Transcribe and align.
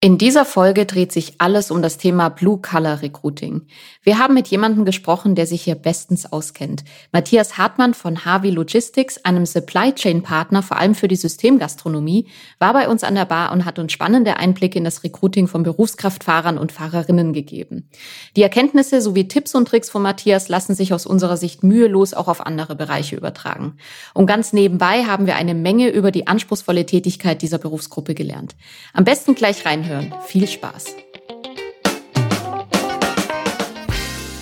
In 0.00 0.16
dieser 0.16 0.44
Folge 0.44 0.86
dreht 0.86 1.10
sich 1.10 1.40
alles 1.40 1.72
um 1.72 1.82
das 1.82 1.98
Thema 1.98 2.28
Blue 2.28 2.60
Color 2.62 3.02
Recruiting. 3.02 3.62
Wir 4.04 4.20
haben 4.20 4.34
mit 4.34 4.46
jemandem 4.46 4.84
gesprochen, 4.84 5.34
der 5.34 5.44
sich 5.44 5.62
hier 5.62 5.74
bestens 5.74 6.32
auskennt. 6.32 6.84
Matthias 7.10 7.58
Hartmann 7.58 7.94
von 7.94 8.24
Harvey 8.24 8.50
Logistics, 8.50 9.18
einem 9.24 9.44
Supply 9.44 9.92
Chain 9.92 10.22
Partner 10.22 10.62
vor 10.62 10.76
allem 10.76 10.94
für 10.94 11.08
die 11.08 11.16
Systemgastronomie, 11.16 12.28
war 12.60 12.74
bei 12.74 12.88
uns 12.88 13.02
an 13.02 13.16
der 13.16 13.24
Bar 13.24 13.50
und 13.50 13.64
hat 13.64 13.80
uns 13.80 13.90
spannende 13.90 14.36
Einblicke 14.36 14.78
in 14.78 14.84
das 14.84 15.02
Recruiting 15.02 15.48
von 15.48 15.64
Berufskraftfahrern 15.64 16.58
und 16.58 16.70
Fahrerinnen 16.70 17.32
gegeben. 17.32 17.90
Die 18.36 18.42
Erkenntnisse 18.42 19.02
sowie 19.02 19.26
Tipps 19.26 19.56
und 19.56 19.66
Tricks 19.66 19.90
von 19.90 20.02
Matthias 20.02 20.48
lassen 20.48 20.76
sich 20.76 20.94
aus 20.94 21.06
unserer 21.06 21.36
Sicht 21.36 21.64
mühelos 21.64 22.14
auch 22.14 22.28
auf 22.28 22.46
andere 22.46 22.76
Bereiche 22.76 23.16
übertragen. 23.16 23.78
Und 24.14 24.26
ganz 24.26 24.52
nebenbei 24.52 25.06
haben 25.06 25.26
wir 25.26 25.34
eine 25.34 25.56
Menge 25.56 25.88
über 25.88 26.12
die 26.12 26.28
anspruchsvolle 26.28 26.86
Tätigkeit 26.86 27.42
dieser 27.42 27.58
Berufsgruppe 27.58 28.14
gelernt. 28.14 28.54
Am 28.92 29.02
besten 29.02 29.34
gleich 29.34 29.66
rein 29.66 29.87
reinhören. 29.88 30.14
Viel 30.26 30.46
Spaß! 30.46 30.96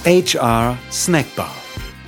HR 0.05 0.79
Snackbar. 0.91 1.51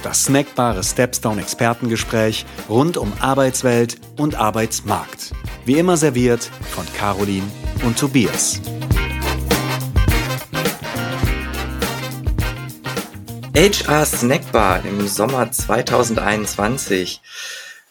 Das 0.03 0.25
snackbare 0.25 0.85
Stepstone 0.85 1.41
Expertengespräch 1.41 2.47
rund 2.69 2.97
um 2.97 3.13
Arbeitswelt 3.19 3.97
und 4.17 4.37
Arbeitsmarkt. 4.37 5.33
Wie 5.65 5.79
immer 5.79 5.97
serviert 5.97 6.49
von 6.71 6.87
Caroline 6.97 7.47
und 7.85 7.99
Tobias. 7.99 8.61
HR 13.57 14.07
Snackbar 14.07 14.85
im 14.85 15.09
Sommer 15.09 15.51
2021. 15.51 17.21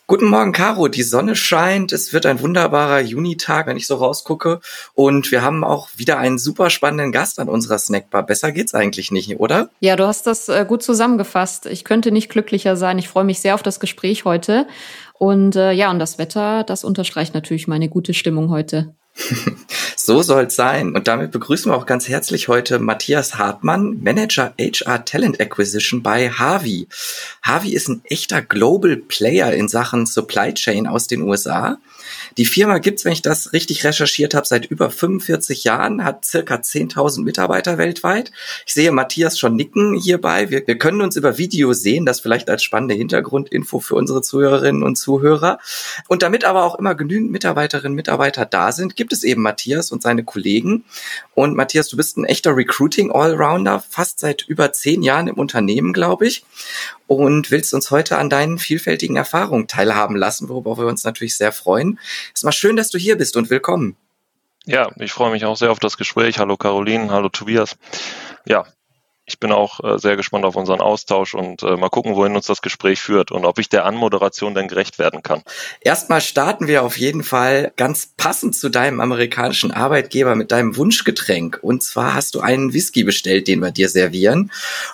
Guten 0.09 0.29
Morgen, 0.29 0.53
Caro. 0.53 0.87
Die 0.87 1.03
Sonne 1.03 1.35
scheint. 1.35 1.91
Es 1.91 2.13
wird 2.13 2.25
ein 2.25 2.39
wunderbarer 2.39 3.01
Junitag, 3.01 3.67
wenn 3.67 3.75
ich 3.75 3.87
so 3.87 3.95
rausgucke. 3.95 4.61
Und 4.93 5.29
wir 5.33 5.41
haben 5.41 5.65
auch 5.65 5.89
wieder 5.97 6.17
einen 6.17 6.37
super 6.37 6.69
spannenden 6.69 7.11
Gast 7.11 7.41
an 7.41 7.49
unserer 7.49 7.77
Snackbar. 7.77 8.25
Besser 8.25 8.53
geht's 8.53 8.73
eigentlich 8.73 9.11
nicht, 9.11 9.37
oder? 9.37 9.69
Ja, 9.81 9.97
du 9.97 10.07
hast 10.07 10.25
das 10.25 10.47
äh, 10.47 10.63
gut 10.65 10.81
zusammengefasst. 10.81 11.65
Ich 11.65 11.83
könnte 11.83 12.13
nicht 12.13 12.29
glücklicher 12.29 12.77
sein. 12.77 12.99
Ich 12.99 13.09
freue 13.09 13.25
mich 13.25 13.41
sehr 13.41 13.53
auf 13.53 13.63
das 13.63 13.81
Gespräch 13.81 14.23
heute. 14.23 14.65
Und 15.11 15.57
äh, 15.57 15.73
ja, 15.73 15.91
und 15.91 15.99
das 15.99 16.17
Wetter, 16.17 16.63
das 16.63 16.85
unterstreicht 16.85 17.33
natürlich 17.33 17.67
meine 17.67 17.89
gute 17.89 18.13
Stimmung 18.13 18.49
heute. 18.49 18.95
so 19.95 20.21
soll's 20.21 20.55
sein. 20.55 20.95
Und 20.95 21.07
damit 21.07 21.31
begrüßen 21.31 21.71
wir 21.71 21.75
auch 21.75 21.85
ganz 21.85 22.07
herzlich 22.07 22.47
heute 22.47 22.79
Matthias 22.79 23.35
Hartmann, 23.35 24.01
Manager 24.01 24.53
HR 24.59 25.05
Talent 25.05 25.39
Acquisition 25.39 26.03
bei 26.03 26.29
Harvey. 26.29 26.87
Harvey 27.41 27.73
ist 27.73 27.87
ein 27.89 28.01
echter 28.05 28.41
Global 28.41 28.95
Player 28.95 29.53
in 29.53 29.67
Sachen 29.67 30.05
Supply 30.05 30.53
Chain 30.53 30.87
aus 30.87 31.07
den 31.07 31.21
USA. 31.21 31.77
Die 32.37 32.45
Firma 32.45 32.77
gibt's, 32.79 33.05
wenn 33.05 33.13
ich 33.13 33.21
das 33.21 33.53
richtig 33.53 33.83
recherchiert 33.83 34.33
habe, 34.33 34.45
seit 34.45 34.65
über 34.65 34.89
45 34.89 35.63
Jahren, 35.63 36.03
hat 36.03 36.25
circa 36.25 36.55
10.000 36.55 37.23
Mitarbeiter 37.23 37.77
weltweit. 37.77 38.31
Ich 38.65 38.73
sehe 38.73 38.91
Matthias 38.91 39.39
schon 39.39 39.55
nicken 39.55 39.95
hierbei. 39.95 40.49
Wir, 40.49 40.65
wir 40.65 40.77
können 40.77 41.01
uns 41.01 41.15
über 41.15 41.37
Video 41.37 41.73
sehen, 41.73 42.05
das 42.05 42.19
vielleicht 42.19 42.49
als 42.49 42.63
spannende 42.63 42.95
Hintergrundinfo 42.95 43.79
für 43.79 43.95
unsere 43.95 44.21
Zuhörerinnen 44.21 44.83
und 44.83 44.97
Zuhörer. 44.97 45.59
Und 46.07 46.21
damit 46.23 46.45
aber 46.45 46.63
auch 46.63 46.75
immer 46.75 46.95
genügend 46.95 47.31
Mitarbeiterinnen 47.31 47.93
und 47.93 47.95
Mitarbeiter 47.95 48.45
da 48.45 48.71
sind, 48.71 48.95
gibt 48.95 49.13
es 49.13 49.23
eben 49.23 49.41
Matthias 49.41 49.91
und 49.91 50.01
seine 50.01 50.23
Kollegen. 50.23 50.83
Und 51.33 51.55
Matthias, 51.55 51.89
du 51.89 51.97
bist 51.97 52.17
ein 52.17 52.25
echter 52.25 52.55
Recruiting-Allrounder, 52.55 53.83
fast 53.87 54.19
seit 54.19 54.43
über 54.47 54.71
zehn 54.73 55.01
Jahren 55.03 55.27
im 55.27 55.35
Unternehmen, 55.35 55.93
glaube 55.93 56.27
ich 56.27 56.43
und 57.07 57.51
willst 57.51 57.73
uns 57.73 57.89
heute 57.89 58.17
an 58.17 58.29
deinen 58.29 58.59
vielfältigen 58.59 59.15
Erfahrungen 59.15 59.67
teilhaben 59.67 60.15
lassen, 60.15 60.49
worüber 60.49 60.77
wir 60.77 60.87
uns 60.87 61.05
natürlich 61.05 61.37
sehr 61.37 61.53
freuen. 61.53 61.96
Es 62.33 62.43
war 62.43 62.51
schön, 62.51 62.75
dass 62.75 62.89
du 62.89 62.97
hier 62.97 63.17
bist 63.17 63.37
und 63.37 63.49
willkommen. 63.49 63.95
Ja, 64.65 64.91
ich 64.97 65.13
freue 65.13 65.31
mich 65.31 65.45
auch 65.45 65.55
sehr 65.55 65.71
auf 65.71 65.79
das 65.79 65.97
Gespräch. 65.97 66.39
Hallo 66.39 66.57
Caroline, 66.57 67.09
hallo 67.09 67.29
Tobias. 67.29 67.77
Ja, 68.45 68.65
ich 69.27 69.39
bin 69.39 69.51
auch 69.51 69.83
äh, 69.83 69.99
sehr 69.99 70.15
gespannt 70.15 70.45
auf 70.45 70.55
unseren 70.55 70.79
Austausch 70.79 71.35
und 71.35 71.61
äh, 71.61 71.75
mal 71.75 71.89
gucken, 71.89 72.15
wohin 72.15 72.35
uns 72.35 72.45
das 72.45 72.61
Gespräch 72.61 73.01
führt 73.01 73.29
und 73.29 73.43
ob 73.43 73.59
ich 73.59 73.67
der 73.67 73.85
Anmoderation 73.85 74.55
denn 74.55 74.69
gerecht 74.69 74.99
werden 74.99 75.21
kann. 75.21 75.43
Erstmal 75.81 76.21
starten 76.21 76.67
wir 76.67 76.83
auf 76.83 76.97
jeden 76.97 77.23
Fall 77.23 77.73
ganz 77.75 78.13
passend 78.15 78.55
zu 78.55 78.69
deinem 78.69 79.01
amerikanischen 79.01 79.71
Arbeitgeber 79.71 80.35
mit 80.35 80.53
deinem 80.53 80.77
Wunschgetränk. 80.77 81.59
Und 81.61 81.83
zwar 81.83 82.13
hast 82.13 82.35
du 82.35 82.39
einen 82.39 82.73
Whisky 82.73 83.03
bestellt, 83.03 83.49
den 83.49 83.59
wir 83.59 83.71
dir 83.71 83.89
servieren. 83.89 84.49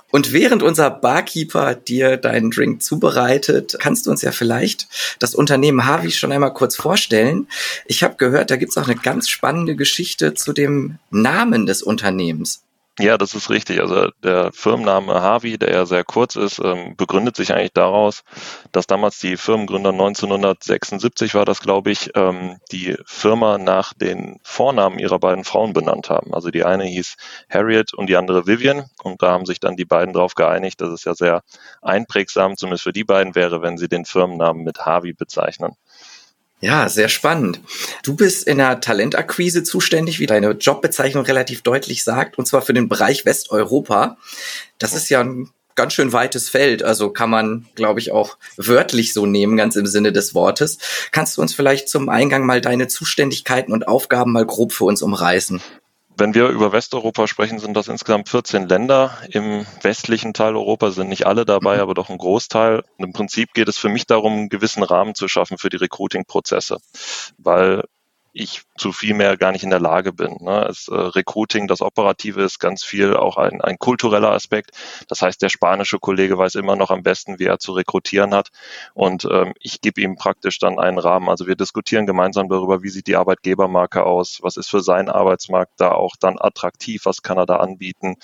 Und 0.09 0.33
während 0.33 0.63
unser 0.63 0.89
Barkeeper 0.89 1.75
dir 1.75 2.17
deinen 2.17 2.49
Drink 2.49 2.81
zubereitet, 2.81 3.77
kannst 3.79 4.07
du 4.07 4.11
uns 4.11 4.23
ja 4.23 4.31
vielleicht 4.31 4.87
das 5.19 5.35
Unternehmen 5.35 5.85
Harvey 5.85 6.11
schon 6.11 6.31
einmal 6.31 6.53
kurz 6.53 6.75
vorstellen. 6.75 7.47
Ich 7.85 8.01
habe 8.01 8.15
gehört, 8.15 8.49
da 8.49 8.55
gibt 8.55 8.71
es 8.71 8.77
auch 8.77 8.87
eine 8.87 8.99
ganz 8.99 9.29
spannende 9.29 9.75
Geschichte 9.75 10.33
zu 10.33 10.53
dem 10.53 10.97
Namen 11.11 11.67
des 11.67 11.83
Unternehmens. 11.83 12.63
Ja, 12.99 13.17
das 13.17 13.33
ist 13.33 13.49
richtig. 13.49 13.79
Also 13.81 14.09
der 14.23 14.51
Firmenname 14.51 15.19
Harvey, 15.19 15.57
der 15.57 15.71
ja 15.73 15.85
sehr 15.87 16.03
kurz 16.03 16.35
ist, 16.35 16.59
ähm, 16.59 16.95
begründet 16.95 17.35
sich 17.35 17.51
eigentlich 17.51 17.73
daraus, 17.73 18.23
dass 18.71 18.85
damals 18.85 19.17
die 19.17 19.35
Firmengründer 19.35 19.91
1976 19.91 21.33
war 21.33 21.43
das, 21.43 21.59
glaube 21.61 21.89
ich, 21.89 22.11
ähm, 22.13 22.59
die 22.71 22.95
Firma 23.05 23.57
nach 23.57 23.93
den 23.95 24.39
Vornamen 24.43 24.99
ihrer 24.99 25.17
beiden 25.17 25.43
Frauen 25.43 25.73
benannt 25.73 26.11
haben. 26.11 26.35
Also 26.35 26.51
die 26.51 26.63
eine 26.65 26.83
hieß 26.83 27.15
Harriet 27.49 27.95
und 27.95 28.07
die 28.09 28.15
andere 28.15 28.45
Vivian. 28.45 28.85
Und 29.01 29.23
da 29.23 29.31
haben 29.31 29.47
sich 29.47 29.59
dann 29.59 29.75
die 29.75 29.85
beiden 29.85 30.13
darauf 30.13 30.35
geeinigt, 30.35 30.79
dass 30.79 30.89
es 30.89 31.03
ja 31.03 31.15
sehr 31.15 31.41
einprägsam, 31.81 32.57
zumindest 32.57 32.83
für 32.83 32.93
die 32.93 33.03
beiden 33.03 33.33
wäre, 33.33 33.63
wenn 33.63 33.79
sie 33.79 33.87
den 33.87 34.05
Firmennamen 34.05 34.63
mit 34.63 34.85
Harvey 34.85 35.13
bezeichnen. 35.13 35.75
Ja, 36.63 36.87
sehr 36.87 37.09
spannend. 37.09 37.59
Du 38.03 38.15
bist 38.15 38.47
in 38.47 38.57
der 38.57 38.79
Talentakquise 38.79 39.63
zuständig, 39.63 40.21
wie 40.21 40.27
deine 40.27 40.51
Jobbezeichnung 40.51 41.25
relativ 41.25 41.61
deutlich 41.61 42.05
sagt, 42.05 42.37
und 42.37 42.45
zwar 42.45 42.61
für 42.61 42.73
den 42.73 42.87
Bereich 42.87 43.25
Westeuropa. 43.25 44.15
Das 44.77 44.93
ist 44.93 45.09
ja 45.09 45.19
ein 45.19 45.49
ganz 45.75 45.91
schön 45.91 46.13
weites 46.13 46.47
Feld, 46.47 46.81
also 46.81 47.09
kann 47.09 47.29
man, 47.29 47.65
glaube 47.75 47.99
ich, 47.99 48.13
auch 48.13 48.37
wörtlich 48.55 49.11
so 49.11 49.25
nehmen, 49.25 49.57
ganz 49.57 49.75
im 49.75 49.87
Sinne 49.87 50.13
des 50.13 50.35
Wortes. 50.35 50.77
Kannst 51.11 51.35
du 51.35 51.41
uns 51.41 51.53
vielleicht 51.53 51.89
zum 51.89 52.07
Eingang 52.07 52.45
mal 52.45 52.61
deine 52.61 52.87
Zuständigkeiten 52.87 53.73
und 53.73 53.89
Aufgaben 53.89 54.31
mal 54.31 54.45
grob 54.45 54.71
für 54.71 54.85
uns 54.85 55.01
umreißen? 55.01 55.61
Wenn 56.15 56.35
wir 56.35 56.49
über 56.49 56.71
Westeuropa 56.71 57.27
sprechen, 57.27 57.59
sind 57.59 57.75
das 57.75 57.87
insgesamt 57.87 58.29
14 58.29 58.67
Länder. 58.67 59.17
Im 59.29 59.65
westlichen 59.81 60.33
Teil 60.33 60.55
Europa 60.55 60.91
sind 60.91 61.09
nicht 61.09 61.25
alle 61.25 61.45
dabei, 61.45 61.77
mhm. 61.77 61.81
aber 61.81 61.93
doch 61.95 62.09
ein 62.09 62.17
Großteil. 62.17 62.83
Und 62.97 63.05
Im 63.05 63.13
Prinzip 63.13 63.53
geht 63.53 63.67
es 63.67 63.77
für 63.77 63.89
mich 63.89 64.05
darum, 64.05 64.33
einen 64.33 64.49
gewissen 64.49 64.83
Rahmen 64.83 65.15
zu 65.15 65.27
schaffen 65.27 65.57
für 65.57 65.69
die 65.69 65.77
Recruiting-Prozesse, 65.77 66.77
weil 67.37 67.83
ich 68.33 68.63
zu 68.75 68.91
viel 68.91 69.13
mehr 69.13 69.37
gar 69.37 69.51
nicht 69.51 69.63
in 69.63 69.69
der 69.69 69.79
Lage 69.79 70.11
bin. 70.11 70.37
Ne? 70.41 70.65
Das 70.67 70.87
äh, 70.87 70.95
Recruiting, 70.95 71.67
das 71.67 71.81
Operative 71.81 72.41
ist 72.41 72.59
ganz 72.59 72.83
viel 72.83 73.15
auch 73.15 73.37
ein, 73.37 73.61
ein 73.61 73.77
kultureller 73.77 74.31
Aspekt. 74.31 74.71
Das 75.07 75.21
heißt, 75.21 75.41
der 75.41 75.49
spanische 75.49 75.99
Kollege 75.99 76.37
weiß 76.37 76.55
immer 76.55 76.75
noch 76.75 76.89
am 76.89 77.03
besten, 77.03 77.37
wie 77.37 77.45
er 77.45 77.59
zu 77.59 77.73
rekrutieren 77.73 78.33
hat. 78.33 78.49
Und 78.95 79.27
ähm, 79.29 79.53
ich 79.59 79.81
gebe 79.81 80.01
ihm 80.01 80.15
praktisch 80.15 80.57
dann 80.57 80.79
einen 80.79 80.97
Rahmen. 80.97 81.29
Also 81.29 81.45
wir 81.45 81.55
diskutieren 81.55 82.07
gemeinsam 82.07 82.49
darüber, 82.49 82.81
wie 82.81 82.89
sieht 82.89 83.05
die 83.05 83.15
Arbeitgebermarke 83.15 84.03
aus, 84.03 84.39
was 84.41 84.57
ist 84.57 84.69
für 84.69 84.81
seinen 84.81 85.09
Arbeitsmarkt 85.09 85.73
da 85.77 85.91
auch 85.91 86.15
dann 86.19 86.37
attraktiv, 86.39 87.05
was 87.05 87.21
kann 87.21 87.37
er 87.37 87.45
da 87.45 87.57
anbieten. 87.57 88.15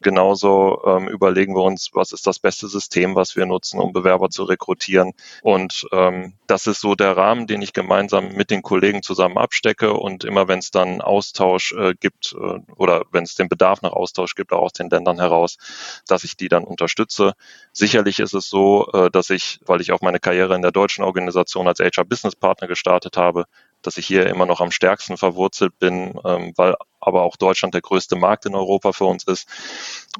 Genauso 0.00 0.82
ähm, 0.84 1.06
überlegen 1.06 1.54
wir 1.54 1.62
uns, 1.62 1.90
was 1.92 2.10
ist 2.10 2.26
das 2.26 2.40
beste 2.40 2.66
System, 2.66 3.14
was 3.14 3.36
wir 3.36 3.46
nutzen, 3.46 3.78
um 3.78 3.92
Bewerber 3.92 4.28
zu 4.30 4.42
rekrutieren. 4.42 5.12
Und 5.42 5.86
ähm, 5.92 6.34
das 6.48 6.66
ist 6.66 6.80
so 6.80 6.96
der 6.96 7.16
Rahmen, 7.16 7.46
den 7.46 7.62
ich 7.62 7.72
gemeinsam 7.72 8.32
mit 8.32 8.50
den 8.50 8.62
Kollegen 8.62 9.02
zusammen 9.02 9.38
abstecke 9.52 9.92
und 9.92 10.24
immer 10.24 10.48
wenn 10.48 10.60
es 10.60 10.70
dann 10.70 11.02
Austausch 11.02 11.72
äh, 11.72 11.92
gibt 11.94 12.34
äh, 12.34 12.60
oder 12.76 13.04
wenn 13.12 13.24
es 13.24 13.34
den 13.34 13.50
Bedarf 13.50 13.82
nach 13.82 13.92
Austausch 13.92 14.34
gibt, 14.34 14.50
auch 14.50 14.62
aus 14.62 14.72
den 14.72 14.88
Ländern 14.88 15.20
heraus, 15.20 15.58
dass 16.06 16.24
ich 16.24 16.38
die 16.38 16.48
dann 16.48 16.64
unterstütze. 16.64 17.34
Sicherlich 17.70 18.18
ist 18.18 18.32
es 18.32 18.48
so, 18.48 18.90
äh, 18.94 19.10
dass 19.10 19.28
ich, 19.28 19.60
weil 19.66 19.82
ich 19.82 19.92
auch 19.92 20.00
meine 20.00 20.20
Karriere 20.20 20.54
in 20.54 20.62
der 20.62 20.72
deutschen 20.72 21.04
Organisation 21.04 21.68
als 21.68 21.80
HR 21.80 22.06
Business 22.06 22.34
Partner 22.34 22.66
gestartet 22.66 23.18
habe, 23.18 23.44
dass 23.82 23.98
ich 23.98 24.06
hier 24.06 24.26
immer 24.26 24.46
noch 24.46 24.62
am 24.62 24.70
stärksten 24.70 25.18
verwurzelt 25.18 25.78
bin, 25.78 26.18
ähm, 26.24 26.54
weil 26.56 26.74
aber 27.00 27.22
auch 27.22 27.36
Deutschland 27.36 27.74
der 27.74 27.82
größte 27.82 28.16
Markt 28.16 28.46
in 28.46 28.54
Europa 28.54 28.92
für 28.92 29.04
uns 29.04 29.24
ist. 29.24 29.46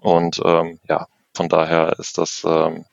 Und 0.01 0.43
ähm, 0.45 0.79
ja, 0.91 1.07
von 1.33 1.49
daher 1.49 1.99
ist 1.99 2.19
das 2.19 2.43
ähm, 2.45 2.85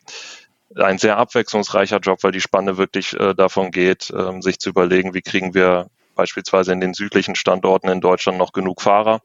ein 0.77 0.99
sehr 0.99 1.17
abwechslungsreicher 1.17 1.97
Job, 1.97 2.23
weil 2.23 2.31
die 2.31 2.39
Spanne 2.39 2.77
wirklich 2.77 3.13
äh, 3.19 3.33
davon 3.33 3.71
geht, 3.71 4.13
ähm, 4.15 4.41
sich 4.41 4.59
zu 4.59 4.69
überlegen, 4.69 5.13
wie 5.13 5.21
kriegen 5.21 5.53
wir 5.53 5.89
beispielsweise 6.19 6.73
in 6.73 6.81
den 6.81 6.93
südlichen 6.93 7.35
Standorten 7.35 7.87
in 7.87 8.01
Deutschland 8.01 8.37
noch 8.37 8.51
genug 8.51 8.81
Fahrer, 8.81 9.21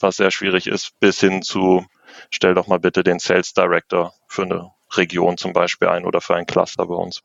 was 0.00 0.16
sehr 0.16 0.30
schwierig 0.30 0.66
ist, 0.66 0.98
bis 0.98 1.20
hin 1.20 1.42
zu, 1.42 1.84
stell 2.30 2.54
doch 2.54 2.68
mal 2.68 2.80
bitte 2.80 3.04
den 3.04 3.18
Sales 3.18 3.52
Director 3.52 4.14
für 4.28 4.44
eine 4.44 4.70
Region 4.92 5.36
zum 5.36 5.52
Beispiel 5.52 5.88
ein 5.88 6.06
oder 6.06 6.22
für 6.22 6.34
ein 6.34 6.46
Cluster 6.46 6.86
bei 6.86 6.94
uns. 6.94 7.20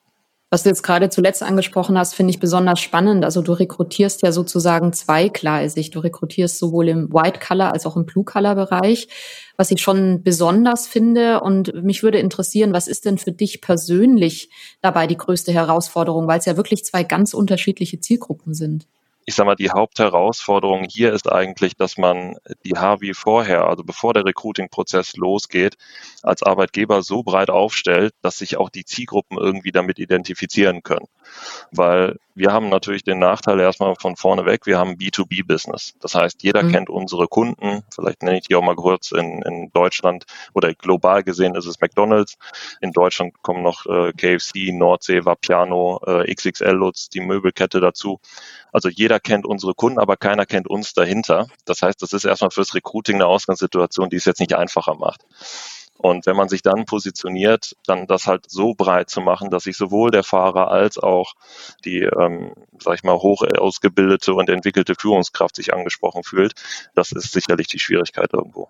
Was 0.49 0.63
du 0.63 0.69
jetzt 0.69 0.83
gerade 0.83 1.09
zuletzt 1.09 1.41
angesprochen 1.43 1.97
hast, 1.97 2.15
finde 2.15 2.31
ich 2.31 2.39
besonders 2.39 2.79
spannend. 2.81 3.23
Also 3.23 3.41
du 3.41 3.53
rekrutierst 3.53 4.21
ja 4.23 4.33
sozusagen 4.33 4.91
zweigleisig. 4.91 5.91
Du 5.91 5.99
rekrutierst 5.99 6.57
sowohl 6.57 6.87
im 6.89 7.13
White 7.13 7.39
Color 7.45 7.73
als 7.73 7.85
auch 7.85 7.97
im 7.97 8.05
Blue 8.05 8.23
Color 8.23 8.55
Bereich, 8.55 9.09
was 9.57 9.71
ich 9.71 9.81
schon 9.81 10.23
besonders 10.23 10.87
finde. 10.87 11.41
Und 11.41 11.73
mich 11.83 12.01
würde 12.01 12.19
interessieren, 12.19 12.71
was 12.71 12.87
ist 12.87 13.03
denn 13.03 13.17
für 13.17 13.33
dich 13.33 13.59
persönlich 13.59 14.49
dabei 14.81 15.05
die 15.05 15.17
größte 15.17 15.51
Herausforderung, 15.51 16.27
weil 16.27 16.39
es 16.39 16.45
ja 16.45 16.55
wirklich 16.55 16.85
zwei 16.85 17.03
ganz 17.03 17.33
unterschiedliche 17.33 17.99
Zielgruppen 17.99 18.53
sind? 18.53 18.87
Ich 19.29 19.35
sage 19.35 19.47
mal, 19.47 19.55
die 19.55 19.71
Hauptherausforderung 19.71 20.85
hier 20.89 21.11
ist 21.11 21.29
eigentlich, 21.29 21.75
dass 21.75 21.97
man 21.97 22.37
die 22.63 22.77
Harvey 22.77 23.13
vorher, 23.13 23.67
also 23.67 23.83
bevor 23.83 24.13
der 24.13 24.23
Recruiting-Prozess 24.23 25.17
losgeht, 25.17 25.75
als 26.23 26.43
Arbeitgeber 26.43 27.03
so 27.03 27.23
breit 27.23 27.49
aufstellt, 27.49 28.13
dass 28.21 28.37
sich 28.37 28.55
auch 28.55 28.69
die 28.69 28.85
Zielgruppen 28.85 29.37
irgendwie 29.37 29.73
damit 29.73 29.99
identifizieren 29.99 30.81
können. 30.81 31.07
Weil 31.71 32.17
wir 32.35 32.53
haben 32.53 32.69
natürlich 32.69 33.03
den 33.03 33.19
Nachteil 33.19 33.59
erstmal 33.59 33.95
von 33.95 34.15
vorne 34.15 34.45
weg, 34.45 34.65
wir 34.65 34.77
haben 34.77 34.93
B2B-Business. 34.93 35.95
Das 35.99 36.13
heißt, 36.13 36.43
jeder 36.43 36.63
mhm. 36.63 36.71
kennt 36.71 36.89
unsere 36.89 37.27
Kunden. 37.27 37.83
Vielleicht 37.93 38.21
nenne 38.21 38.37
ich 38.37 38.47
die 38.47 38.55
auch 38.55 38.63
mal 38.63 38.75
kurz 38.75 39.11
in, 39.11 39.41
in 39.41 39.71
Deutschland 39.73 40.25
oder 40.53 40.73
global 40.73 41.23
gesehen 41.23 41.55
ist 41.55 41.65
es 41.65 41.81
McDonalds. 41.81 42.37
In 42.81 42.91
Deutschland 42.91 43.41
kommen 43.41 43.63
noch 43.63 43.85
äh, 43.87 44.11
KFC, 44.13 44.71
Nordsee, 44.71 45.25
Vapiano, 45.25 45.99
äh, 46.05 46.33
XXL 46.33 46.71
Lutz, 46.71 47.09
die 47.09 47.21
Möbelkette 47.21 47.79
dazu. 47.79 48.19
Also 48.71 48.89
jeder 48.89 49.19
kennt 49.19 49.45
unsere 49.45 49.73
Kunden, 49.73 49.99
aber 49.99 50.15
keiner 50.17 50.45
kennt 50.45 50.67
uns 50.67 50.93
dahinter. 50.93 51.47
Das 51.65 51.81
heißt, 51.81 52.01
das 52.01 52.13
ist 52.13 52.25
erstmal 52.25 52.51
fürs 52.51 52.75
Recruiting 52.75 53.15
eine 53.15 53.25
Ausgangssituation, 53.25 54.09
die 54.09 54.17
es 54.17 54.25
jetzt 54.25 54.39
nicht 54.39 54.53
einfacher 54.53 54.95
macht. 54.95 55.21
Und 55.97 56.25
wenn 56.25 56.35
man 56.35 56.49
sich 56.49 56.61
dann 56.61 56.85
positioniert, 56.85 57.75
dann 57.85 58.07
das 58.07 58.27
halt 58.27 58.49
so 58.49 58.73
breit 58.75 59.09
zu 59.09 59.21
machen, 59.21 59.49
dass 59.49 59.63
sich 59.63 59.77
sowohl 59.77 60.11
der 60.11 60.23
Fahrer 60.23 60.69
als 60.69 60.97
auch 60.97 61.33
die, 61.85 62.01
ähm, 62.01 62.53
sag 62.79 62.95
ich 62.95 63.03
mal, 63.03 63.15
hoch 63.15 63.43
ausgebildete 63.57 64.33
und 64.33 64.49
entwickelte 64.49 64.95
Führungskraft 64.95 65.55
sich 65.55 65.73
angesprochen 65.73 66.23
fühlt, 66.23 66.53
das 66.95 67.11
ist 67.11 67.31
sicherlich 67.31 67.67
die 67.67 67.79
Schwierigkeit 67.79 68.33
irgendwo. 68.33 68.69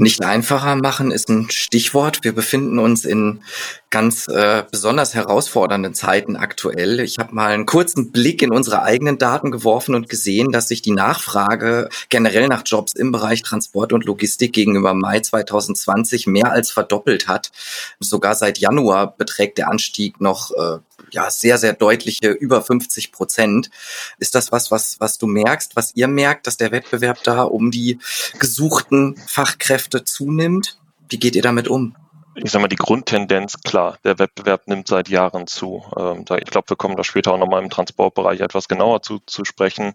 Nicht 0.00 0.24
einfacher 0.24 0.76
machen 0.76 1.10
ist 1.10 1.28
ein 1.28 1.50
Stichwort. 1.50 2.20
Wir 2.22 2.32
befinden 2.32 2.78
uns 2.78 3.04
in 3.04 3.42
ganz 3.90 4.28
äh, 4.28 4.62
besonders 4.70 5.14
herausfordernden 5.14 5.92
Zeiten 5.92 6.36
aktuell. 6.36 7.00
Ich 7.00 7.18
habe 7.18 7.34
mal 7.34 7.50
einen 7.50 7.66
kurzen 7.66 8.12
Blick 8.12 8.40
in 8.40 8.52
unsere 8.52 8.82
eigenen 8.84 9.18
Daten 9.18 9.50
geworfen 9.50 9.96
und 9.96 10.08
gesehen, 10.08 10.52
dass 10.52 10.68
sich 10.68 10.82
die 10.82 10.92
Nachfrage 10.92 11.88
generell 12.10 12.46
nach 12.46 12.62
Jobs 12.64 12.92
im 12.92 13.10
Bereich 13.10 13.42
Transport 13.42 13.92
und 13.92 14.04
Logistik 14.04 14.52
gegenüber 14.52 14.94
Mai 14.94 15.18
2020 15.18 16.28
mehr 16.28 16.52
als 16.52 16.70
verdoppelt 16.70 17.26
hat. 17.26 17.50
Sogar 17.98 18.36
seit 18.36 18.58
Januar 18.58 19.16
beträgt 19.16 19.58
der 19.58 19.68
Anstieg 19.68 20.20
noch 20.20 20.52
äh, 20.52 20.78
ja 21.12 21.30
sehr, 21.30 21.58
sehr 21.58 21.72
deutliche 21.72 22.30
über 22.30 22.62
50 22.62 23.12
Prozent. 23.12 23.70
Ist 24.18 24.34
das 24.34 24.52
was, 24.52 24.70
was, 24.70 25.00
was 25.00 25.18
du 25.18 25.26
merkst, 25.26 25.76
was 25.76 25.94
ihr 25.94 26.08
merkt, 26.08 26.46
dass 26.46 26.56
der 26.56 26.72
Wettbewerb 26.72 27.22
da 27.24 27.42
um 27.42 27.70
die 27.70 27.98
gesuchten 28.38 29.16
Fachkräfte 29.26 30.04
zunimmt? 30.04 30.78
Wie 31.08 31.18
geht 31.18 31.36
ihr 31.36 31.42
damit 31.42 31.68
um? 31.68 31.96
ich 32.44 32.50
sage 32.50 32.62
mal, 32.62 32.68
die 32.68 32.76
Grundtendenz, 32.76 33.60
klar, 33.62 33.98
der 34.04 34.18
Wettbewerb 34.18 34.68
nimmt 34.68 34.88
seit 34.88 35.08
Jahren 35.08 35.46
zu. 35.46 35.84
Ähm, 35.96 36.24
ich 36.38 36.50
glaube, 36.50 36.70
wir 36.70 36.76
kommen 36.76 36.96
da 36.96 37.04
später 37.04 37.32
auch 37.32 37.38
nochmal 37.38 37.62
im 37.62 37.70
Transportbereich 37.70 38.40
etwas 38.40 38.68
genauer 38.68 39.02
zu, 39.02 39.18
zu 39.26 39.44
sprechen. 39.44 39.94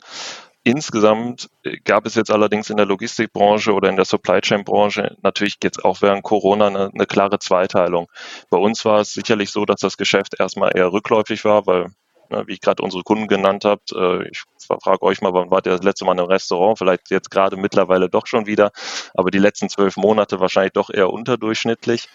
Insgesamt 0.64 1.50
äh, 1.64 1.78
gab 1.84 2.06
es 2.06 2.16
jetzt 2.16 2.32
allerdings 2.32 2.70
in 2.70 2.78
der 2.78 2.86
Logistikbranche 2.86 3.74
oder 3.74 3.90
in 3.90 3.98
der 3.98 4.06
Supply 4.06 4.40
Chain 4.40 4.64
Branche 4.64 5.18
natürlich 5.22 5.58
jetzt 5.62 5.84
auch 5.84 6.02
während 6.02 6.24
Corona 6.24 6.68
eine, 6.68 6.90
eine 6.94 7.06
klare 7.06 7.40
Zweiteilung. 7.40 8.08
Bei 8.50 8.58
uns 8.58 8.86
war 8.86 9.02
es 9.02 9.12
sicherlich 9.14 9.52
so, 9.52 9.66
dass 9.66 9.82
das 9.82 9.98
Geschäft 9.98 10.40
erstmal 10.40 10.72
eher 10.76 10.92
rückläufig 10.92 11.44
war, 11.44 11.68
weil 11.68 11.88
ne, 12.30 12.44
wie 12.48 12.54
ich 12.54 12.62
gerade 12.62 12.82
unsere 12.82 13.04
Kunden 13.04 13.28
genannt 13.28 13.66
habe. 13.66 13.82
Äh, 13.94 14.30
ich 14.30 14.44
frage 14.82 15.02
euch 15.04 15.22
mal, 15.22 15.34
wann 15.34 15.52
wart 15.52 15.68
ihr 15.68 15.74
das 15.74 15.84
letzte 15.84 16.06
Mal 16.06 16.18
im 16.18 16.26
Restaurant? 16.26 16.78
Vielleicht 16.78 17.10
jetzt 17.12 17.30
gerade 17.30 17.58
mittlerweile 17.58 18.10
doch 18.10 18.26
schon 18.26 18.46
wieder, 18.46 18.72
aber 19.16 19.32
die 19.32 19.40
letzten 19.40 19.68
zwölf 19.68 19.98
Monate 19.98 20.40
wahrscheinlich 20.40 20.74
doch 20.74 20.90
eher 20.90 21.12
unterdurchschnittlich. 21.12 22.08